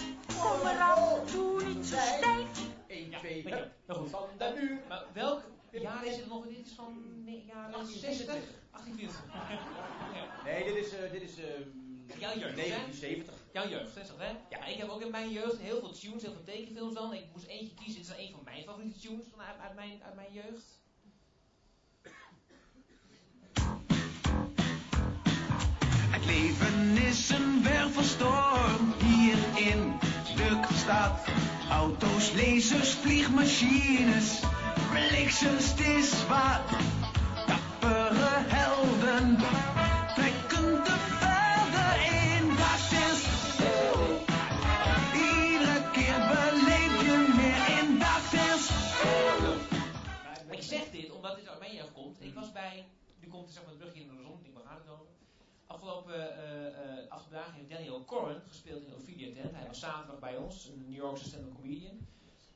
[0.42, 2.48] Kom eraan, doe niet zo stijf.
[2.88, 4.10] 1, Ja, 2, weet je, heel goed.
[4.10, 4.80] van de muur.
[4.88, 5.42] Maar welk
[5.72, 6.48] jaar is het nog?
[6.48, 8.26] Dit is van nee, jaren 60?
[8.26, 9.24] 1840.
[10.14, 10.44] Ja.
[10.44, 11.46] Nee, dit is, uh, dit is uh,
[12.20, 12.68] Jouw jeugd, hè?
[12.68, 13.36] 1970.
[13.54, 14.32] Jouw jeugd, 60 hè?
[14.50, 17.14] Ja, ik heb ook in mijn jeugd heel veel tunes, heel veel tekenfilms dan.
[17.14, 20.04] Ik moest eentje kiezen, dit is een van mijn favoriete tunes van uit, uit, mijn,
[20.04, 20.79] uit mijn jeugd.
[26.30, 29.38] Leven is een wervelstorm hier
[29.72, 29.94] in
[30.36, 31.28] de stad.
[31.70, 34.40] Auto's, lasers, vliegmachines,
[34.92, 36.68] bliksems, het is wat.
[37.48, 39.38] Dappere helden
[40.16, 42.46] trekken de velden in.
[42.64, 42.82] Dat
[45.14, 48.00] iedere keer beleef je meer in.
[48.00, 48.70] Dat is
[50.50, 52.18] Ik zeg dit omdat dit uit mijn jeugd komt.
[52.22, 52.86] Ik was bij,
[53.22, 55.19] nu komt het zeg maar terug hier naar de zon, ik gaat het.
[55.70, 59.56] Afgelopen uh, uh, afgelopen dagen heeft Daniel Corrin gespeeld in Ophelia Tent.
[59.56, 62.08] Hij was zaterdag bij ons, een New Yorkse stand-up comedian.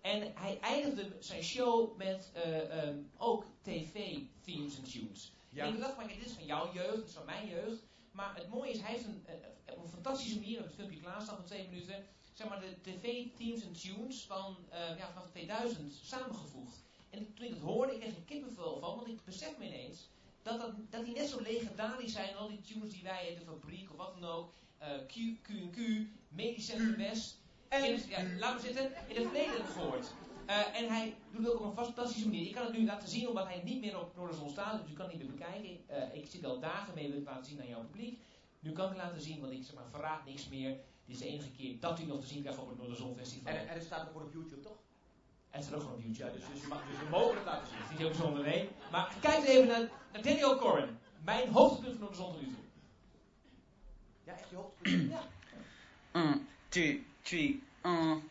[0.02, 5.34] En hij eindigde zijn show met uh, um, ook tv-themes en tunes.
[5.50, 5.66] Ja.
[5.66, 7.84] En ik dacht, maar dit is van jouw jeugd, dit is van mijn jeugd.
[8.12, 9.26] Maar het mooie is, hij heeft een,
[9.66, 13.64] op een fantastische manier, op het filmpje klaarstaan van twee minuten, zeg maar de tv-themes
[13.64, 14.58] en tunes van
[14.98, 16.84] ja, vanaf 2000 samengevoegd.
[17.10, 20.10] En toen ik het hoorde, ik kreeg er kippenvel van, want ik besef me ineens
[20.44, 23.46] dat, dat, dat die net zo legendarisch zijn, al die tunes die wij in de
[23.46, 25.78] fabriek of wat dan ook, uh, Q, Q&Q,
[26.28, 30.14] Medisch Centrum West, en, ja, laat me zitten, in het verleden hebben gehoord.
[30.50, 32.48] Uh, en hij doet het ook op een fantastische manier.
[32.48, 34.94] Ik kan het nu laten zien omdat hij niet meer op Noorderzon staat, dus u
[34.94, 35.80] kan het niet meer bekijken.
[35.90, 38.20] Uh, ik zit al dagen mee, wil het laten zien aan jouw publiek.
[38.60, 40.70] Nu kan ik het laten zien, want ik zeg maar, verraad niks meer.
[41.06, 43.54] Dit is de enige keer dat u nog te zien krijgt op het Noorderzon Festival.
[43.54, 44.78] En, en het staat ook op YouTube, toch?
[45.54, 46.26] En staat ook gewoon op YouTube.
[46.26, 47.78] Ja, dus, dus, je mag, dus mogen het laten zien.
[47.78, 48.70] Dat is niet heel bijzonder, nee.
[48.92, 50.98] Maar kijk even naar, naar Daniel Corrin.
[51.24, 52.64] Mijn hoogtepunt van de zon nu toe.
[54.24, 55.12] Ja, echt je hoogtepunt?
[55.18, 55.24] ja.
[56.12, 58.24] 1, 2, 3, 1.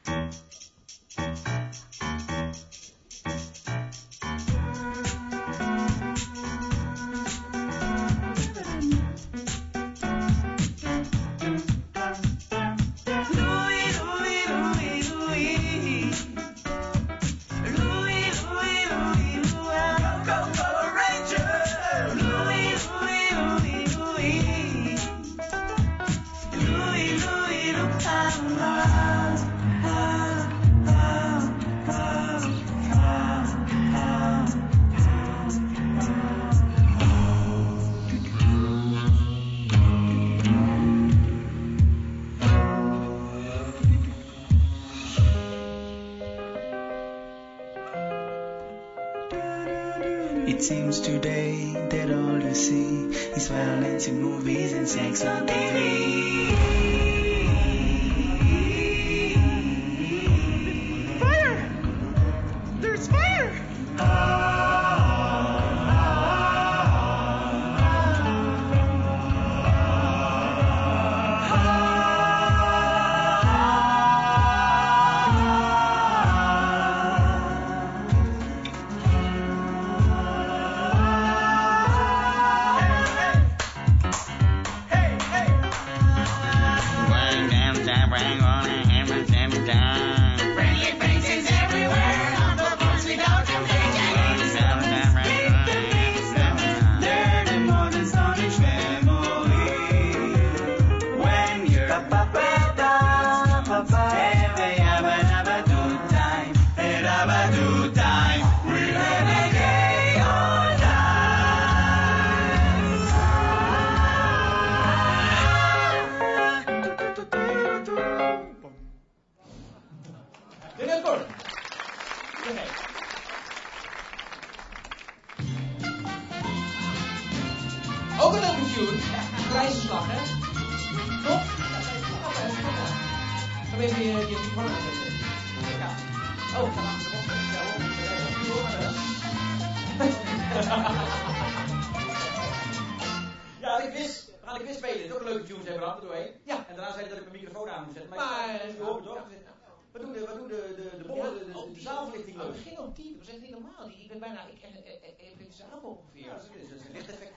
[155.82, 156.24] Ongeveer.
[156.24, 157.32] Ja, dat is, dat is een lichteffect.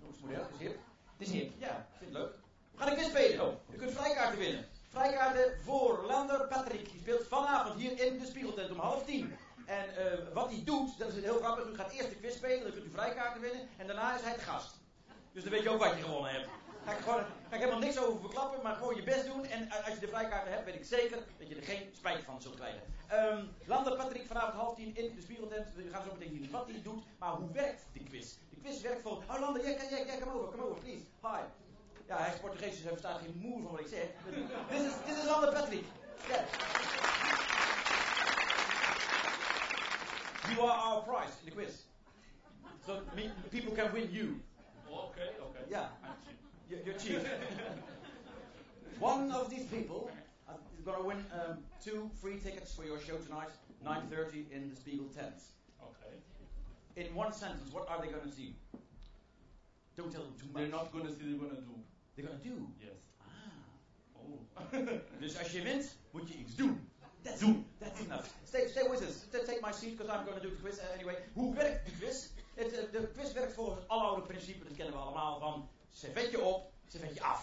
[0.00, 0.78] Dat is model, dat is hip.
[1.16, 1.52] Het is hip.
[1.58, 2.32] Ja, ik vind het leuk.
[2.72, 3.46] We gaan de quiz spelen.
[3.46, 4.66] Oh, u kunt vrijkaarten winnen.
[4.88, 6.90] Vrijkaarten voor Lander Patrick.
[6.90, 9.36] Die speelt vanavond hier in de Spiegeltent om half tien.
[9.66, 11.66] En eh, wat hij doet, dat is heel grappig.
[11.66, 13.68] U gaat eerst de quiz spelen, dan kunt u vrijkaarten winnen.
[13.76, 14.74] En daarna is hij de gast.
[15.32, 16.48] Dus dan weet je ook wat je gewonnen hebt.
[16.84, 19.44] Ga ik, gewoon, ga ik helemaal niks over verklappen, maar gewoon je best doen.
[19.44, 22.42] En als je de vrijkaarten hebt, weet ik zeker dat je er geen spijt van
[22.42, 22.82] zult krijgen.
[23.08, 25.74] Ehm Lander Patrick vanavond half tien in de Spiegeltent.
[25.74, 27.04] We gaan zo meteen zien wat hij doet.
[27.18, 28.34] Maar hoe werkt de quiz?
[28.50, 29.12] De quiz werkt voor...
[29.12, 31.04] Oh Lander, ja, ja, ja, come over, come over, please.
[31.22, 31.40] Hi.
[32.06, 34.06] Ja, hij is Portugees, dus hij verstaat geen moer van wat ik zeg.
[34.70, 35.84] Dit is, dit is Lander Patrick.
[36.28, 36.44] Yeah.
[40.48, 41.74] You are our prize in the quiz.
[42.86, 43.02] So
[43.50, 44.42] people can win you.
[44.88, 45.62] Okay, okay.
[45.68, 45.88] Yeah.
[46.70, 47.20] You're.
[49.00, 50.08] One of these people
[50.78, 53.48] is going to win um, two free tickets for your show tonight,
[53.84, 55.34] 9.30 in the Spiegel tent.
[55.82, 56.14] Okay.
[56.96, 58.54] In one sentence, what are they going to see?
[59.96, 60.62] Don't tell them too much.
[60.62, 61.74] They're not gonna see, they're gonna do.
[62.14, 62.66] They're going to do.
[62.80, 63.00] Yes.
[63.20, 63.32] Ah.
[64.16, 64.78] Oh.
[65.20, 66.88] dus als je wint, moet je iets doen.
[67.22, 67.66] That's doen.
[67.78, 68.28] That's enough.
[68.44, 69.26] Stay, stay with us.
[69.30, 71.16] Take my seat, because I'm going to do the quiz uh, anyway.
[71.32, 72.28] Hoe werkt de quiz?
[72.54, 76.40] Het, eh, de quiz werkt volgens het aloude principe, dat kennen we allemaal, van servetje
[76.40, 77.42] op, servetje af.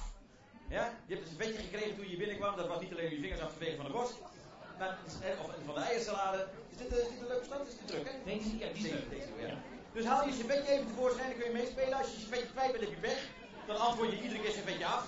[0.70, 0.94] Ja?
[1.06, 3.76] Je hebt een servetje gekregen toen je binnenkwam, dat was niet alleen je vingers afgevegen
[3.76, 4.14] van de borst,
[4.80, 4.98] maar,
[5.42, 6.48] of van de eiersalade.
[6.70, 7.68] Is dit, eh, is dit een leuke stand?
[7.68, 8.18] Is dit druk, hè?
[8.26, 9.54] Nee, die- ja, die Deze- deze, ja.
[9.94, 11.98] Dus haal je servetje even tevoorschijn, dan kun je meespelen.
[11.98, 13.30] Als je je servetje kwijt bent, heb je weg.
[13.68, 15.08] Dan antwoord je iedere keer servetje af.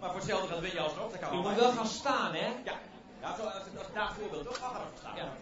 [0.00, 1.10] Maar voor hetzelfde geld win je alsnog.
[1.10, 2.46] Dat kan Je moet wel gaan staan, hè?
[2.64, 2.78] Ja,
[3.20, 4.56] ja zo, als, als daar voorbeeld toch?
[4.58, 5.16] Ga staan.
[5.16, 5.32] Ja.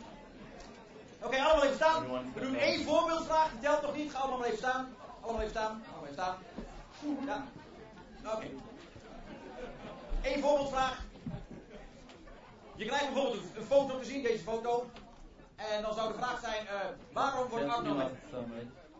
[1.22, 2.32] Oké, allemaal even staan.
[2.34, 4.10] We doen één voorbeeldvraag, die telt nog niet.
[4.12, 4.94] Ga allemaal even staan.
[5.20, 5.82] Allemaal even staan.
[5.86, 6.36] Allemaal even staan.
[7.26, 7.46] Ja.
[8.34, 8.46] Oké.
[10.22, 11.02] Eén voorbeeldvraag.
[12.76, 14.90] Je krijgt bijvoorbeeld een- foto te zien, deze foto.
[15.56, 16.80] En dan zou de vraag zijn, eh,
[17.12, 18.08] waarom wordt Arno met...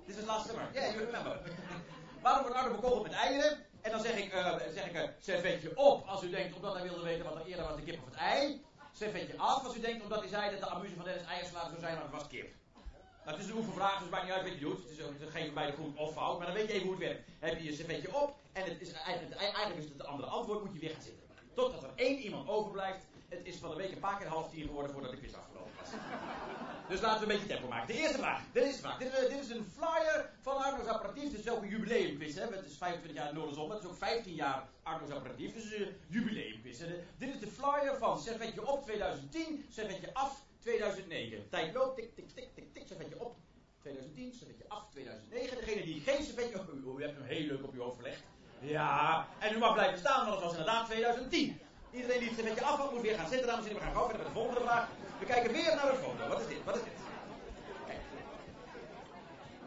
[0.05, 0.71] Dit is het laatste nummer.
[0.75, 1.41] Ja, you remember.
[2.23, 3.59] waarom wordt Arno bekogeld met eieren?
[3.81, 6.83] En dan zeg ik, eh zeg ik eh, servetje op als u denkt, omdat hij
[6.83, 8.65] wilde weten wat er eerder was, de kip of het ei.
[8.93, 11.81] Servetje af als u denkt, omdat hij zei dat de amuse van Dennis eierslager zou
[11.81, 12.55] zijn, maar het was kip.
[13.31, 14.79] Het is een oefenvraag, dus het maakt niet uit wat je doet.
[14.83, 16.97] Het is het is geen beide goed of fout, maar dan weet je even hoe
[16.97, 17.29] het werkt.
[17.39, 20.65] Heb je je servetje op en het is eigenlijk, eigenlijk is het het andere antwoord,
[20.65, 21.21] moet je weer gaan zitten.
[21.55, 23.05] Totdat er één iemand overblijft.
[23.29, 25.71] Het is van de week een paar keer half tien geworden voordat de quiz afgelopen
[25.81, 25.89] was.
[26.89, 27.87] Dus laten we een beetje tempo maken.
[27.87, 28.43] De eerste vraag.
[28.53, 28.99] Dit is de vraag.
[28.99, 31.31] Dit, is- dit is een flyer van Arno's apparatief.
[31.31, 32.35] Dit is ook een jubileumquiz.
[32.35, 32.47] Hè?
[32.47, 33.71] Het is 25 jaar Noorderzon.
[33.71, 35.55] Het is ook 15 jaar Arno's apparatief.
[35.55, 36.79] Dus een jubileumquiz.
[36.79, 36.87] hè.
[36.87, 41.49] De- Dit is de flyer van Servetje op 2010, Servetje af 2009.
[41.51, 41.97] Tijd loopt.
[41.97, 42.87] Tik, tik, tik, tik, tik.
[42.87, 43.37] Servetje op
[43.81, 45.57] 2010, Servetje af 2009.
[45.57, 46.59] Degene die geen servetje...
[46.59, 48.23] Oh, u, u hebt hem heel leuk op uw hoofd verlegd.
[48.61, 51.61] Ja, en u mag blijven staan, want het was inderdaad 2010.
[51.93, 53.81] Iedereen die het servetje af had, moet weer gaan zitten, dames en heren.
[53.81, 54.89] We gaan gauw verder met de volgende vraag.
[55.19, 56.29] We kijken weer naar de foto.
[56.29, 56.65] Wat is dit?
[56.65, 56.93] Wat is dit?
[57.87, 57.99] Kijk.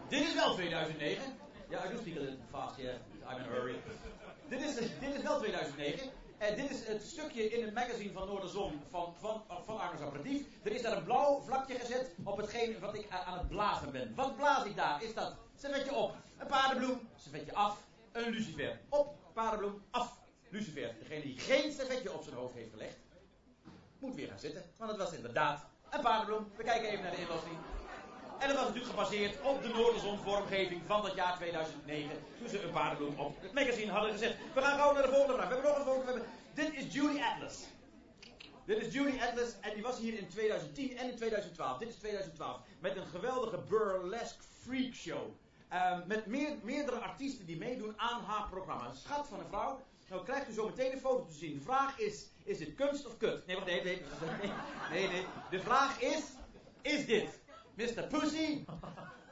[0.08, 1.24] Dit is wel 2009.
[1.70, 2.96] Ja, I do speak a little fast, yeah.
[3.30, 3.76] I'm in a hurry.
[4.50, 6.12] Dit is, dit is wel 2009.
[6.44, 9.80] Dit is het stukje in het magazine van Noorderzon van, van, van.
[10.64, 14.16] Er is daar een blauw vlakje gezet op hetgeen wat ik aan het blazen ben.
[14.16, 15.04] Wat blaas ik daar?
[15.04, 18.80] Is dat servetje op, een paardenbloem, servetje af, een lucifer.
[18.90, 20.18] Op, paardenbloem, af,
[20.50, 20.96] lucifer.
[21.00, 22.98] Degene die geen servetje op zijn hoofd heeft gelegd,
[24.00, 24.64] moet weer gaan zitten.
[24.78, 26.52] Want het was inderdaad een paardenbloem.
[26.56, 27.58] We kijken even naar de inlossing.
[28.44, 32.10] En dat was natuurlijk gebaseerd op de Noorderzon vormgeving van dat jaar 2009.
[32.38, 34.36] Toen ze een paardenbloem op het magazine hadden gezet.
[34.54, 35.48] We gaan gauw naar de volgende vraag.
[35.48, 36.12] We hebben nog een volgende.
[36.12, 36.30] Hebben...
[36.54, 37.64] Dit is Julie Atlas.
[38.66, 41.78] Dit is Julie Atlas en die was hier in 2010 en in 2012.
[41.78, 42.60] Dit is 2012.
[42.80, 45.30] Met een geweldige burlesque freak show.
[45.70, 48.88] Ehm, met meer, meerdere artiesten die meedoen aan haar programma.
[48.88, 49.82] Een schat van een vrouw.
[50.10, 51.54] Nou krijgt u zo meteen een foto te zien.
[51.54, 53.46] De vraag is, is dit kunst of kut?
[53.46, 54.02] Nee, wacht, nee, nee,
[54.92, 55.26] nee, nee.
[55.50, 56.24] De vraag is,
[56.82, 57.42] is dit
[57.76, 58.04] Mr.
[58.10, 58.66] Pussy,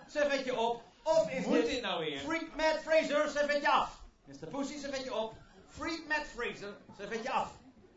[0.08, 2.20] servetje op, of is Moet dit, nou weer?
[2.20, 4.02] Freak Matt Fraser, servetje af?
[4.26, 4.48] Mr.
[4.48, 5.34] Pussy, servetje op,
[5.68, 7.52] Freak Matt Fraser, servetje af.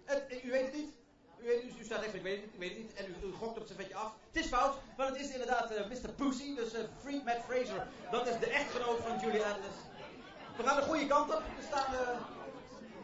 [0.05, 0.92] Het, u weet het niet?
[1.40, 2.95] U U, weet, u, u staat echt, ik weet het, ik weet het niet.
[2.95, 4.12] En u, u gokt op het servetje af.
[4.32, 6.11] Het is fout, want het is inderdaad eh, Mr.
[6.16, 7.86] Pussy, dus eh Free Matt Fraser.
[8.11, 9.78] Dat is de echtgenoot van Julie Andrews.
[10.57, 11.42] We gaan de goede kant op.
[11.59, 12.09] Er staan, eh,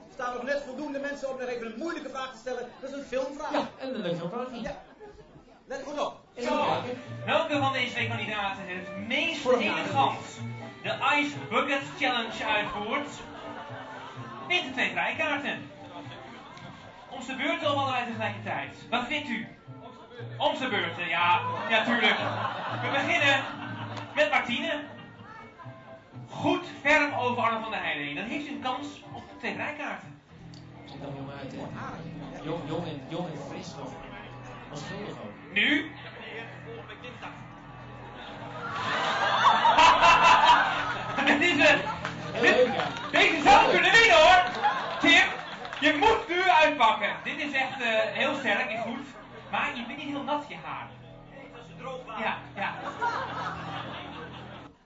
[0.09, 2.69] er staan nog net voldoende mensen om nog even een moeilijke vraag te stellen.
[2.81, 3.53] Dat is een filmvraag.
[3.53, 4.61] Ja, en een leuk filmvraagje.
[4.61, 4.83] Ja.
[5.71, 6.21] Let goed op.
[6.39, 6.83] Zo,
[7.25, 10.41] welke van deze twee kandidaten het meest elegant
[10.83, 13.11] de Ice Bucket Challenge uitvoert,
[14.49, 15.71] wint de twee vrijkaarten.
[17.11, 18.77] Om de beurt of allebei tegelijkertijd?
[18.89, 19.49] Wat vindt u?
[20.39, 22.19] Om de beurten, ja, ja tuurlijk.
[22.83, 23.45] We beginnen
[24.15, 24.81] met Martine.
[26.29, 28.15] Goed ferm over Arno van der Heijden heen.
[28.15, 29.57] Dan heeft u een kans op de twee
[31.01, 32.43] er jong uit, hè?
[32.43, 34.10] Jong, jong, en, jong en fris nog.
[35.53, 35.91] Nu?
[41.27, 41.85] Dit is het.
[42.41, 42.69] Dit,
[43.11, 44.45] deze zou kunnen winnen hoor.
[45.01, 45.23] Tim,
[45.81, 47.17] je moet nu uitpakken.
[47.25, 49.07] Dit is echt eh, heel sterk, is goed.
[49.51, 50.91] Maar je bent niet heel nat je haar.
[52.19, 52.75] Ja, ja.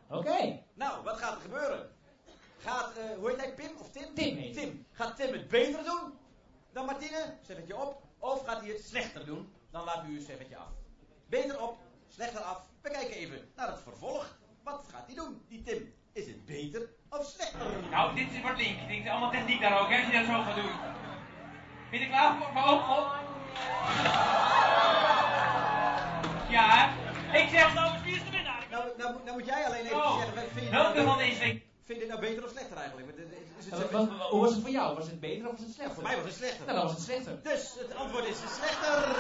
[0.09, 0.63] Oké.
[0.75, 1.91] Nou, wat gaat er gebeuren?
[2.59, 4.15] Gaat, eh, hoe heet hij, Pim of Tim?
[4.15, 4.87] Tim Tim.
[4.93, 6.19] Gaat Tim het beter doen
[6.73, 7.35] dan Martine?
[7.41, 8.03] Zet het je op.
[8.19, 9.54] Of gaat hij het slechter doen?
[9.75, 10.73] Dan laat u zet het je af.
[11.29, 12.61] Beter op, slechter af.
[12.83, 14.39] We kijken even naar het vervolg.
[14.63, 15.95] Wat gaat hij doen, die Tim?
[16.13, 17.67] Is het beter of slechter?
[17.91, 18.89] Nou, dit wordt link.
[18.89, 20.73] Dit is allemaal techniek daar ook, hè, als je dat zo gaat doen.
[21.91, 22.53] Ben je er klaar voor?
[22.53, 23.07] Maar ook op.
[26.51, 27.39] Ja, hè?
[27.39, 28.67] Ik zeg nou, wie is de winnaar?
[28.71, 31.07] Nou, nou, moet- nou moet jij alleen even Oh, zeggen, wat vind je welke nou
[31.09, 31.61] van deze?
[31.85, 33.09] Vind je het nou beter of slechter eigenlijk?
[33.09, 33.23] Eh,
[33.59, 34.97] Is het Wat- wat- wat- hoe was het voor jou?
[34.97, 35.95] Was het beter of was het slechter?
[35.95, 36.65] Voor mij was het slechter.
[36.67, 37.39] Nou, dan was het slechter.
[37.43, 38.97] Dus het antwoord is slechter.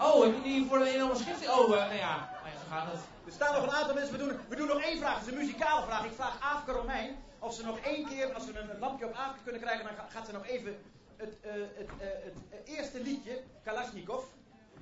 [0.00, 1.48] Oh, heb je nu voor een enorme schrift?
[1.48, 2.14] Oh, eh, nou ja.
[2.42, 3.00] Nou ja, zo gaat het.
[3.26, 4.12] Er staan nog een aantal mensen.
[4.12, 5.14] We doen, we doen nog één vraag.
[5.18, 6.04] Het is een muzikale vraag.
[6.04, 9.14] Ik vraag Aafke Romein of ze nog één keer, als we een, een lampje op
[9.14, 10.76] Aafke kunnen krijgen, dan ga- gaat ze nog even
[11.16, 14.24] het, eh, het, eh, het, eh, eerste liedje, Kalashnikov.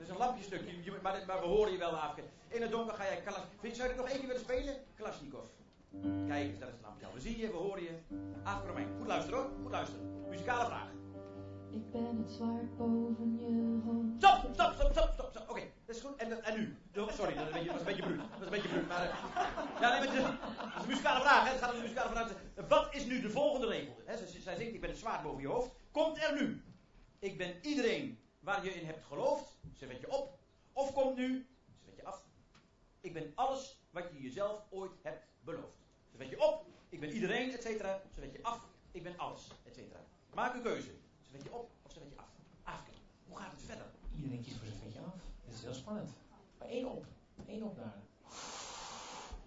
[0.01, 2.23] Dat is een lampjestukje, je- maar, maar we horen je wel, Aafke.
[2.49, 3.61] In het donker ga jij Kalashnikov.
[3.61, 4.75] Vind je, zou je nog één keer willen spelen?
[4.97, 5.45] Kalashnikov.
[6.27, 7.13] Kijk eens, dat is het lampje al.
[7.13, 7.91] We zien je, we horen je.
[8.45, 8.89] Aafke Romein.
[8.99, 10.29] Goed luisteren hoor, goed luisteren.
[10.29, 10.89] Muzikale vraag.
[11.71, 14.07] Ik ben het zwaard boven je hoofd.
[14.19, 15.29] Stop, stop, stop, stop, stop.
[15.31, 15.51] stop.
[15.51, 16.17] Oké, dat is goed.
[16.17, 16.77] En, en nu?
[17.03, 18.19] Oh, Sorry, dat was een beetje, was een beetje bruut.
[18.19, 18.89] Dat was een beetje bruut.
[18.89, 19.15] Maar, eh,
[19.81, 21.45] ja, nee, maar het is- dat is een muzikale vraag.
[21.45, 21.51] Hè.
[21.51, 22.33] Het gaat om de muzikale vraag.
[22.69, 23.95] Wat is nu de volgende regel?
[24.05, 25.71] Hè, zij, zij zingt, ik ben het zwaard boven je hoofd.
[25.91, 26.63] Komt er nu?
[27.19, 29.59] Ik ben iedereen waar je in hebt geloofd.
[29.75, 30.39] Zet je op.
[30.73, 31.47] Of komt nu?
[31.85, 32.25] Zet je af.
[33.01, 35.79] Ik ben alles wat je jezelf ooit hebt beloofd.
[36.17, 36.67] Zet je op.
[36.89, 38.03] Ik ben iedereen, et cetera.
[38.11, 38.69] Zet je af.
[38.91, 40.01] Ik ben alles, et cetera.
[40.35, 40.91] Maak uw keuze.
[41.31, 42.29] Zet je op of zet je af?
[42.63, 42.91] Afke,
[43.29, 43.87] hoe gaat het verder?
[44.17, 45.15] Iedereen kiest voor zijn vetje af.
[45.45, 46.11] Dit is heel spannend.
[46.59, 47.07] Maar één op.
[47.47, 48.03] Eén op daar.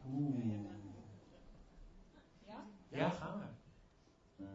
[0.07, 0.59] Oeh.
[2.45, 2.65] Ja?
[2.89, 3.51] Ja, ga maar.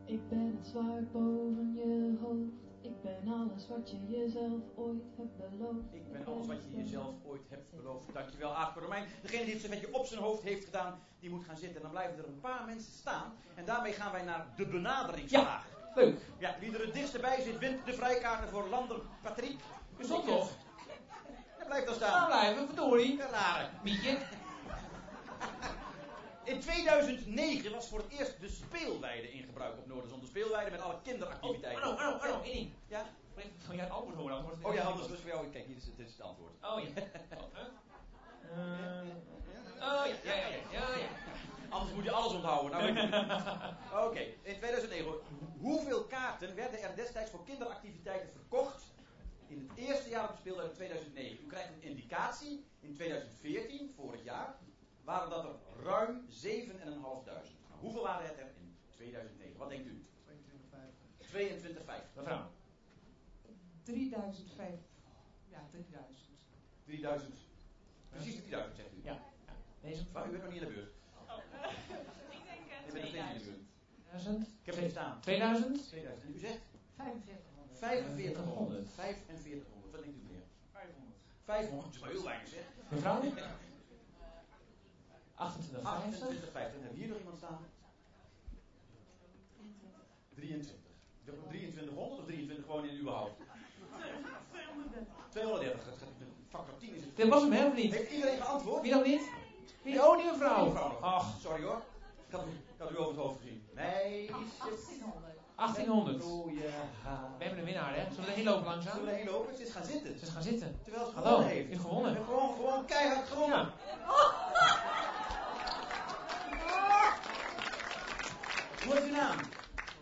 [0.04, 2.67] Ik ben het zwaard boven je hoofd.
[3.02, 5.92] Ik ben alles wat je jezelf ooit hebt beloofd.
[5.92, 8.12] Ik ben alles wat je jezelf ooit hebt beloofd.
[8.12, 9.04] Dankjewel, Aafke Romein.
[9.22, 11.76] Degene die het beetje op zijn hoofd heeft gedaan, die moet gaan zitten.
[11.76, 13.32] En dan blijven er een paar mensen staan.
[13.54, 15.66] En daarmee gaan wij naar de benaderingsvraag.
[15.94, 16.20] Leuk.
[16.38, 19.58] Ja, wie er het dichtst bij zit, wint de vrijkaarten voor Lander Patrick.
[19.98, 20.50] U stond toch?
[21.58, 22.26] Ja, blijf dan Staan staan.
[22.26, 23.16] blijven, verdorie.
[23.16, 23.68] Ja, rare.
[23.82, 24.18] Mietje.
[26.48, 30.20] In 2009 was voor het eerst de speelweide in gebruik op Noorderzon.
[30.20, 31.82] De speelweide met alle kinderactiviteiten.
[31.82, 32.74] Arno, Arno, Arno, één.
[32.86, 33.06] Ja?
[33.66, 35.48] Van jij het antwoord horen, Oh ja, anders was voor jou.
[35.48, 36.52] Kijk, hier is het, dit is het antwoord.
[36.62, 36.88] Oh ja.
[37.36, 37.58] Oh?
[38.50, 41.08] Eh, oh ja, ja, ja, ja.
[41.68, 42.70] Anders moet je alles onthouden.
[42.70, 44.06] Nou.
[44.06, 45.12] Oké, in 2009.
[45.60, 48.84] Hoeveel kaarten werden er destijds voor kinderactiviteiten verkocht
[49.46, 51.44] in het eerste jaar op de speeldag in 2009?
[51.44, 52.64] U krijgt een indicatie.
[52.80, 54.58] In 2014, vorig jaar,
[55.08, 56.84] waren dat er ruim 7.500.
[56.84, 57.44] Nou,
[57.80, 59.58] hoeveel waren het er in 2009?
[59.58, 60.04] Wat denkt u?
[61.20, 62.14] 22,5.
[62.14, 62.50] Mevrouw.
[63.82, 64.74] 3005.
[65.48, 66.18] Ja, 3000.
[66.84, 67.34] 3000.
[68.08, 69.00] Precies 3000 zegt u.
[69.02, 69.12] Ja.
[69.12, 69.52] ja.
[69.80, 70.92] Deze u bent nog niet in de beurt.
[72.30, 73.60] Ik denk in de beurt.
[74.02, 74.46] 2000.
[74.46, 75.20] Ik heb het hier staan.
[75.20, 75.88] 2000.
[75.88, 76.26] 2000.
[76.26, 76.60] En u zegt?
[76.96, 77.78] 4500.
[77.78, 78.88] 4500.
[78.88, 79.92] 4500.
[79.92, 80.42] Wat denkt u meer?
[80.72, 81.16] 500.
[81.44, 81.84] 500.
[81.84, 82.64] Dat is wel heel weinig zeg.
[82.88, 83.20] Mevrouw?
[85.38, 86.04] 28, 50.
[86.04, 86.72] 28, 50.
[86.72, 87.58] Hebben we hier nog iemand staan?
[90.34, 90.74] 23.
[91.24, 93.32] Zeg maar 2300 of 23 gewoon in uw hoofd?
[95.28, 95.84] 230.
[95.84, 96.06] Het gaat-
[96.50, 97.16] Factor 10 is het.
[97.16, 97.92] Dit was hem helemaal niet.
[97.94, 98.82] Heeft iedereen geantwoord?
[98.82, 99.22] Wie dan niet?
[99.82, 100.02] Wie?
[100.06, 100.72] Oh, die mevrouw.
[101.00, 101.82] Ach, Sorry hoor.
[102.28, 103.62] Ik had, u- ik had u over het hoofd gezien.
[103.74, 104.28] Meisjes.
[104.58, 105.36] 1800.
[105.56, 106.22] 1800.
[106.22, 106.68] Rode
[107.04, 107.28] haar.
[107.38, 108.02] We hebben een winnaar, hè?
[108.10, 108.92] Zullen we erheen lopen langzaam?
[108.92, 109.56] Zullen we erheen lopen?
[109.56, 110.18] Ze is gaan zitten.
[110.18, 110.78] Ze is gaan zitten.
[110.82, 111.80] Terwijl ze Hallo, gewonnen je heeft.
[111.80, 112.10] gewonnen.
[112.10, 113.58] Je hebt gewoon, gewoon keihard gewonnen.
[113.58, 113.72] Ja.
[118.84, 119.36] Hoe heet uw naam?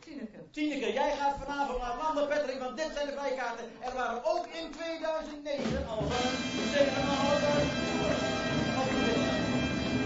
[0.00, 0.50] Tineke.
[0.50, 3.64] Tineke, jij gaat vanavond naar Landen Patrick, want dit zijn de vrijkaarten.
[3.80, 6.30] Er waren ook in 2009 al van
[6.72, 6.86] 7,5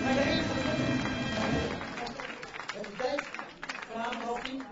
[0.03, 0.43] Ga je erheen?
[2.75, 3.21] Heb je tijd?
[3.91, 4.63] Vanavond half tien?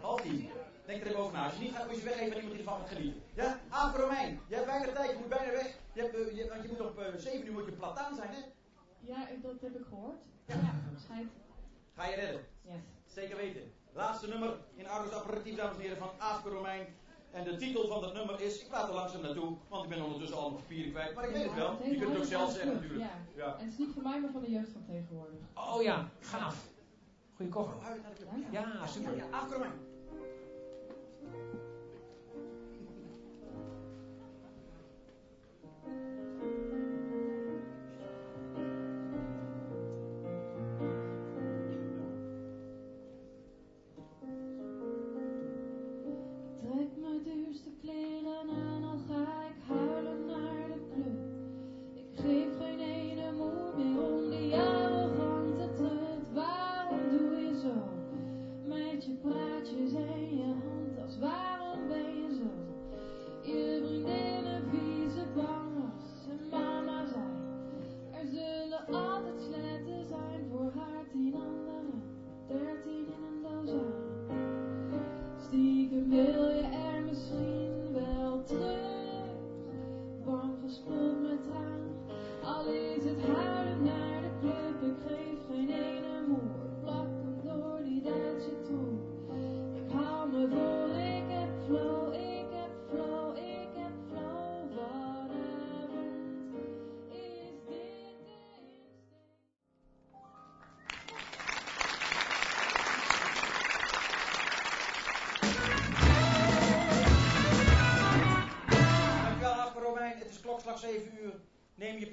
[0.00, 0.50] Half tien.
[0.86, 1.44] Denk er even over na.
[1.44, 3.22] Als je niet gaat, moet je weggeven aan iemand die ervan gaat genieten.
[3.34, 3.60] Ja?
[3.68, 4.40] Aan Romein.
[4.48, 5.68] Je hebt weinig tijd, je moet bijna weg.
[5.92, 8.30] Je hebt, eh, je, want je moet op eh 7 uur moet je plataan zijn,
[8.30, 8.40] hè?
[9.00, 10.18] Ja, dat heb ik gehoord.
[10.46, 10.54] Ja,
[11.04, 11.30] schijnt.
[11.94, 12.40] Ga je redden.
[12.62, 12.95] Yes.
[13.16, 13.62] Zeker weten.
[13.92, 16.86] Laatste nummer in Argus Apparatief, dames en heren, van Aafke Romein.
[17.30, 20.02] En de titel van dat nummer is, ik praat er langzaam naartoe, want ik ben
[20.04, 21.14] ondertussen allemaal papieren kwijt.
[21.14, 23.00] Maar ik weet het wel, je kunt het ook zelf zeggen natuurlijk.
[23.00, 23.10] Ja.
[23.34, 23.56] Ja.
[23.58, 25.38] En het is niet van mij, maar van de jeugd van tegenwoordig.
[25.54, 26.66] Oh ja, gaaf.
[27.36, 27.76] Goeie koffer.
[28.50, 29.16] Ja, super.
[29.16, 29.72] Ja, Romein.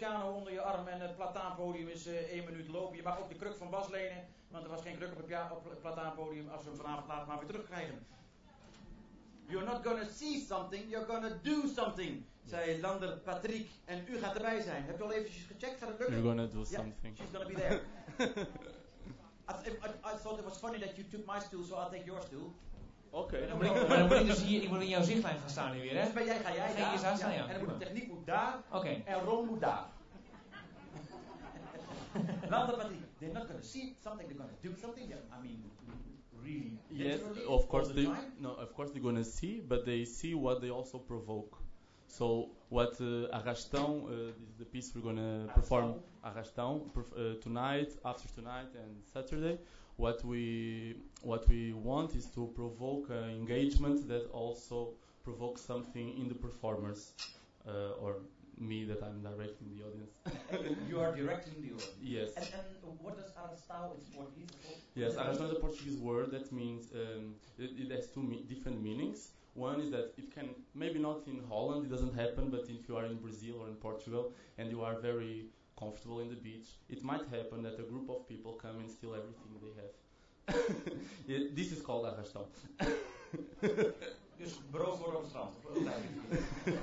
[0.04, 2.95] Piano onder je arm en het plataanpodium is eh 1 minuut lopen.
[2.95, 5.51] Je mag ook de kruk van Bas lenen, want er was geen kruk op het,
[5.51, 8.06] op het plataanpodium als we hem vanavond later maar weer terugkrijgen.
[9.47, 13.70] You're not gonna see something, you're gonna do something, zei Lander Patrick.
[13.86, 14.84] En u gaat erbij zijn.
[14.84, 15.80] Heb je al eventjes gecheckt?
[15.80, 16.22] Gaat het lukken?
[16.22, 17.18] You're gonna do something.
[17.18, 17.82] she's gonna be there.
[19.51, 21.89] I, th- I, I thought it was funny that you took my stool, so I'll
[21.89, 22.54] take your stool.
[23.14, 23.47] Oké.
[23.47, 25.49] Dan moet ik, maar dan moet ik dus hier, ik moet in jouw zichtlijn gaan
[25.49, 26.03] staan nu weer, hè?
[26.03, 26.93] Dus ben jij, ga jij Ga daar.
[26.95, 27.47] je daar staan, ja.
[27.47, 28.64] En dan moet de techniek moet daar.
[28.72, 28.88] Oké.
[29.05, 29.86] En Ron moet daar.
[32.49, 32.88] Later, but
[33.20, 34.28] they're not going to see something.
[34.28, 35.11] They're going to do something.
[35.11, 35.64] I mean,
[36.43, 36.78] really.
[36.89, 38.34] Yes, of course the they time.
[38.39, 41.57] no, of course they're gonna see, but they see what they also provoke.
[42.07, 44.09] So what uh, Arrastão, uh,
[44.39, 49.57] this is the piece we're gonna perform Arrastão perf- uh, tonight, after tonight, and Saturday.
[49.98, 56.28] What we what we want is to provoke uh, engagement that also provokes something in
[56.28, 57.14] the performers,
[57.68, 58.18] uh, or
[58.58, 60.80] me that I'm directing the audience.
[60.89, 61.91] you are directing the audience.
[62.02, 62.30] Yes.
[62.36, 64.50] And, and what does arrastão in Portuguese?
[64.66, 64.78] called?
[64.96, 68.82] Yes, arrastão is a Portuguese word that means um, it, it has two me- different
[68.82, 69.32] meanings.
[69.56, 72.98] One is that it can maybe not in Holland, it doesn't happen, but if you
[72.98, 75.46] are in Brazil or in Portugal and you are very
[75.84, 79.14] comfortable in the beach, it might happen that a group of people come and steal
[79.20, 79.94] everything they have.
[81.28, 82.46] Yeah, this is called arrastão.
[84.38, 85.54] Dus brood worden op het strand.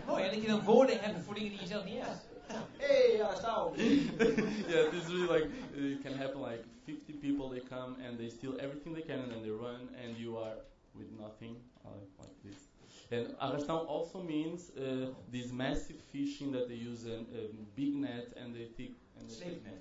[0.07, 2.29] Mooi, en dat je dan woorden hebt voor dingen die je zelf niet hebt.
[2.77, 3.77] Hey, arrastão.
[4.73, 6.41] yeah, this is really like uh, it can happen.
[6.41, 9.89] Like 50 people, they come and they steal everything they can, and then they run,
[10.05, 10.57] and you are
[10.93, 12.70] with nothing, uh, like this.
[13.11, 18.55] And arrastão also means uh, this massive fishing that they use a big net and
[18.55, 18.93] they think.
[19.19, 19.81] And they Sleepnet.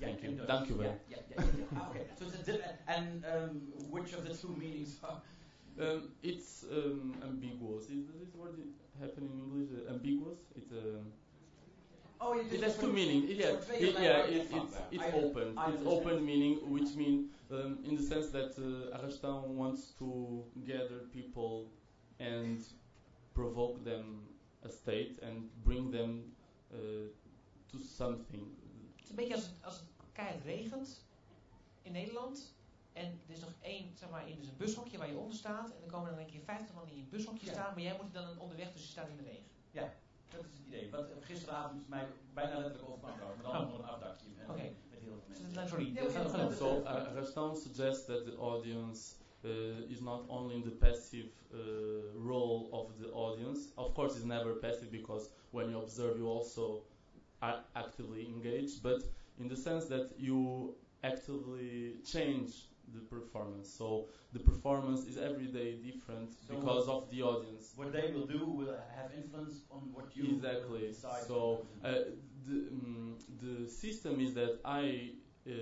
[0.00, 0.44] Thank in you.
[0.46, 1.64] Thank you Yeah, very yeah, yeah, yeah, yeah.
[1.76, 2.06] Ah, okay.
[2.18, 3.60] So a and um,
[3.90, 5.20] which of the two meanings are?
[5.80, 7.84] Um, it's um, ambiguous.
[7.90, 8.54] Is this word
[9.00, 9.68] happen in English?
[9.72, 10.38] Uh, ambiguous.
[10.56, 11.12] It's um,
[12.20, 13.30] Oh, it it has two meanings.
[13.30, 15.54] Yeah, it, yeah, it, it's it's I- open.
[15.56, 18.96] I it's open meaning, which means um, in the sense that uh,
[19.56, 21.70] wants to gather people
[22.20, 22.74] and
[23.32, 24.28] provoke them
[24.64, 26.34] a state and bring them
[26.72, 26.78] uh,
[27.66, 28.42] to something.
[28.96, 31.04] Het is een beetje als het, als het keihard regent
[31.82, 32.54] in Nederland.
[32.92, 35.70] En er is nog één, zeg maar, in dus een bushokje waar je onder staat.
[35.70, 37.52] En dan komen er dan een keer 50 man in je bushokje Ja.
[37.52, 37.74] staan.
[37.74, 39.46] Maar jij moet dan onderweg, dus je staat in de regen.
[39.70, 39.92] Ja,
[40.30, 40.90] dat is het idee.
[40.90, 43.78] Wat gisteravond mij bijna letterlijk overkwam trouwens, met allemaal Oh.
[43.78, 44.26] een afdakje.
[44.48, 44.62] Oké.
[44.90, 45.44] Met heel veel mensen.
[45.44, 49.14] Dus, nou, sorry, So uh, Arrastão suggests that the audience
[49.44, 51.58] is not only in the passive uh,
[52.14, 53.68] role of the audience.
[53.76, 56.82] Of course, it's never passive because when you observe, you also
[57.42, 58.82] are actively engaged.
[58.82, 59.02] But
[59.38, 60.74] in the sense that you
[61.04, 63.68] actively change the performance.
[63.68, 67.72] So the performance is every day different So because of the audience.
[67.76, 70.88] What they will do will have influence on what you Exactly.
[70.88, 71.24] decide.
[71.26, 71.94] So uh,
[72.46, 75.10] the mm the system is that I
[75.46, 75.52] uh,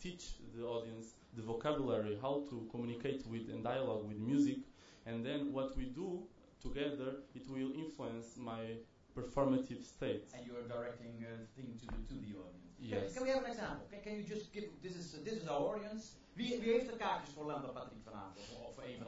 [0.00, 4.58] teach the audience the vocabulary, how to communicate with and dialogue with music,
[5.06, 6.22] and then what we do
[6.60, 8.76] together, it will influence my
[9.16, 10.24] performative state.
[10.34, 12.62] and you're directing uh, thing to the, to the audience.
[12.78, 13.04] Yes.
[13.04, 13.86] Can, can we have an example?
[13.90, 16.16] Can, can you just give this is this is our audience.
[16.34, 19.06] Wie, wie heeft er kaartjes voor Lambda Patrick vanavond of, of voor een van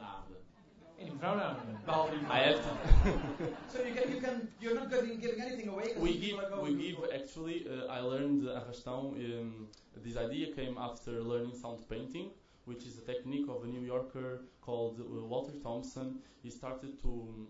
[0.97, 1.01] de avonden?
[1.01, 1.55] En die mevrouw daar.
[1.85, 2.71] Behalve die I have to.
[3.71, 5.93] So you can you can you're not giving, giving anything away.
[5.97, 9.67] we people give are we give to- actually uh, I learned uh, arrastão um,
[10.03, 12.29] this idea came after learning sound painting
[12.65, 16.07] which is a technique of a New Yorker called uh, Walter Thompson
[16.43, 17.47] he started to um,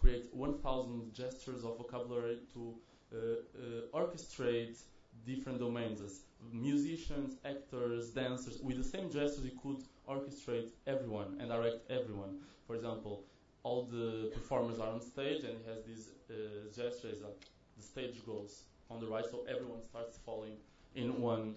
[0.00, 2.74] create 1000 gestures of vocabulary to
[3.12, 4.76] uh, uh, orchestrate
[5.24, 6.20] different domains as
[6.52, 12.74] musicians actors dancers with the same gestures he could orchestrate everyone and direct everyone for
[12.76, 13.24] example
[13.62, 16.34] all the performers are on stage and he has these uh,
[16.74, 17.40] gestures like
[17.76, 20.56] the stage goes on the right, so everyone starts falling
[20.94, 21.56] in one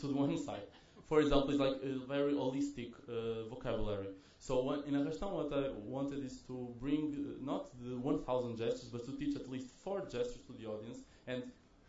[0.00, 0.62] to the one side.
[1.08, 4.08] For example, it's like a very holistic uh, vocabulary.
[4.38, 9.04] So in Arrastão, what I wanted is to bring uh, not the 1,000 gestures, but
[9.06, 11.44] to teach at least four gestures to the audience and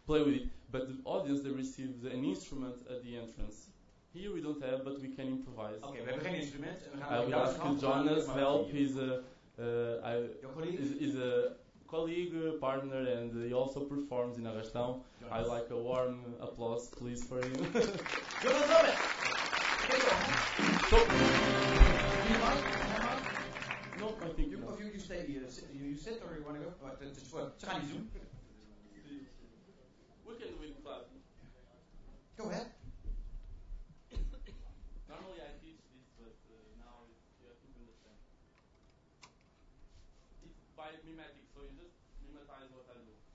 [0.05, 0.49] play with it.
[0.71, 3.69] But the audience they receive an instrument at the entrance.
[4.13, 5.81] Here we don't have, but we can improvise.
[5.81, 6.83] Oké, we hebben geen instrument.
[6.83, 8.71] en We gaan I met will jouw ask hand Jonas maken, help.
[8.71, 9.21] He's a
[9.59, 10.79] uh, I, Your colleague?
[10.79, 11.51] is, is a
[11.85, 15.01] colleague, uh, partner, and he also performs in Arrastão.
[15.21, 15.47] I Jonas.
[15.47, 17.53] like a warm applause, please, for him.
[18.43, 18.97] Jonas Robert!
[19.83, 20.23] On.
[20.89, 22.59] so, You mic?
[23.01, 23.15] My
[23.99, 24.67] no, I think You, no.
[24.69, 25.41] of you, you stay here.
[25.73, 26.71] You, you sit or you want to go?
[26.81, 28.09] But it's for, ze gaan niet doen.
[30.25, 31.05] We can do it clap.
[32.37, 32.67] Go ahead.
[35.07, 38.17] Normally I teach this, but uh, now it's, you have to understand.
[40.41, 43.32] It's by mimetic, so you just mimetize what I do.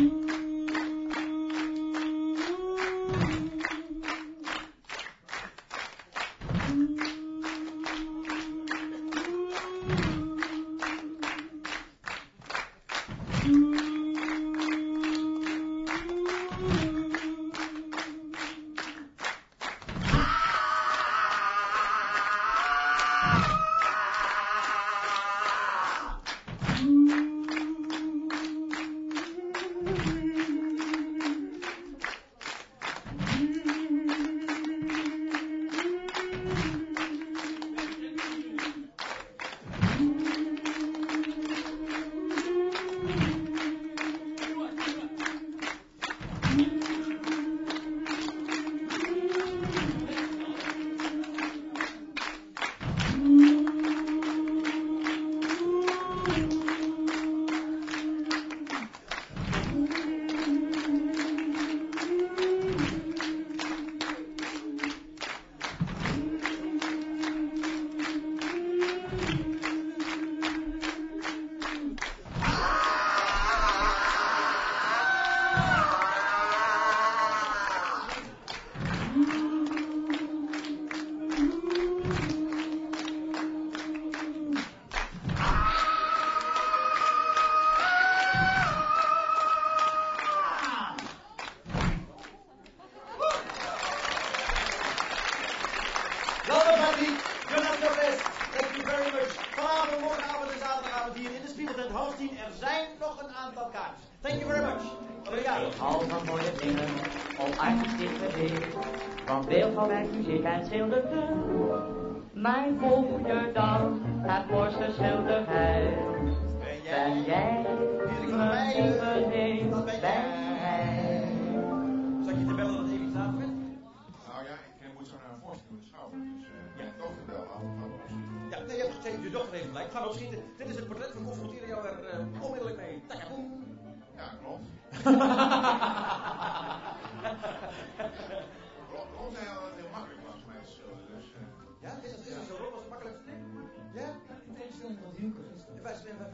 [0.00, 0.29] Mm-hmm.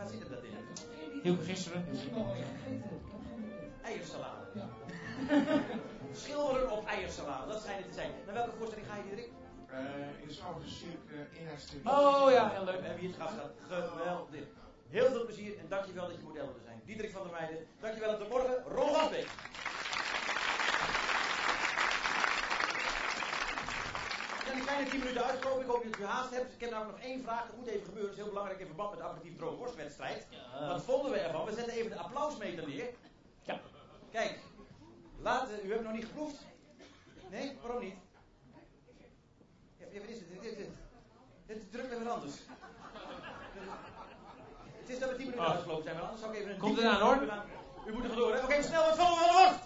[0.06, 1.20] Waar, zit dat in?
[1.22, 1.84] Hielke gisteren.
[3.82, 4.46] Eiersalade.
[4.54, 4.68] Ja.
[6.22, 8.10] Schilderen op eiersalade, dat zijn het te zijn.
[8.26, 9.30] Naar welke voorstelling ga je, Diederik?
[9.70, 11.74] eh, in de schouder zie ik uh, eenheidstv.
[11.84, 12.80] Oh ja, heel leuk.
[12.80, 13.52] We hebben hier het gast gehad.
[13.90, 14.44] Geweldig.
[14.88, 16.80] Heel veel plezier en dankjewel dat je model wilde zijn.
[16.84, 18.62] Diederik van der Meijden, dankjewel en tot morgen.
[18.68, 19.28] Ron Wasbeek.
[24.46, 25.64] Zijn een kleine 10 minuten uitgekomen.
[25.64, 26.52] Ik hoop dat u haast hebt.
[26.54, 27.46] Ik heb namelijk nog één vraag.
[27.46, 28.08] Dat moet even gebeuren.
[28.10, 30.26] Dat is heel belangrijk in verband met de aperitief droge worstwedstrijd.
[30.68, 31.44] Wat vonden we ervan?
[31.44, 32.88] We zetten even de applausmeter neer.
[33.42, 33.60] Ja.
[34.12, 34.38] Kijk.
[35.22, 36.36] Laat, u hebt nog niet geproefd?
[37.30, 37.58] Nee?
[37.62, 37.94] Waarom niet?
[39.78, 40.28] Ja, wat is het?
[40.30, 40.68] Dit, dit, dit.
[41.46, 42.34] Dit is druk met wat anders.
[44.80, 45.52] Het is dat we 10 minuten Oh.
[45.52, 46.58] uitgelopen zijn, maar anders zou ik even een.
[46.58, 47.22] Komt 10 eraan, hoor.
[47.86, 48.42] U moet er vandoor, hè?
[48.42, 49.64] Oké, snel, wat volgen we van de worst?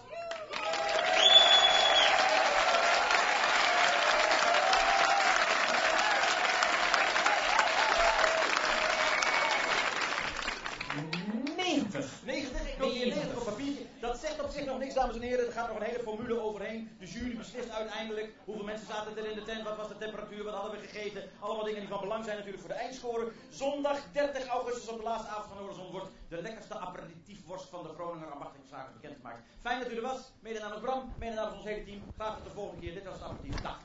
[13.05, 14.01] 90, ik noteer 90 op.
[14.01, 15.47] Dat zegt op zich nog niks, dames en heren.
[15.47, 16.91] Er gaat nog een hele formule overheen.
[16.99, 20.45] De jury beslist uiteindelijk hoeveel mensen zaten er in de tent, wat was de temperatuur,
[20.45, 21.23] wat hadden we gegeten.
[21.41, 23.33] Allemaal dingen die van belang zijn natuurlijk voor de eindscore.
[23.51, 27.89] Zondag 30 augustus op de laatste avond van Horizon wordt de lekkerste aperitiefworst van de
[27.89, 29.41] Groninger ambachtelijke bekendgemaakt.
[29.61, 30.33] Fijn dat u er was.
[30.41, 32.03] Mede namens Bram, mede namens ons hele team.
[32.15, 32.95] Graag tot de volgende keer.
[32.95, 33.61] Dit was het aperitief.
[33.61, 33.79] Dag.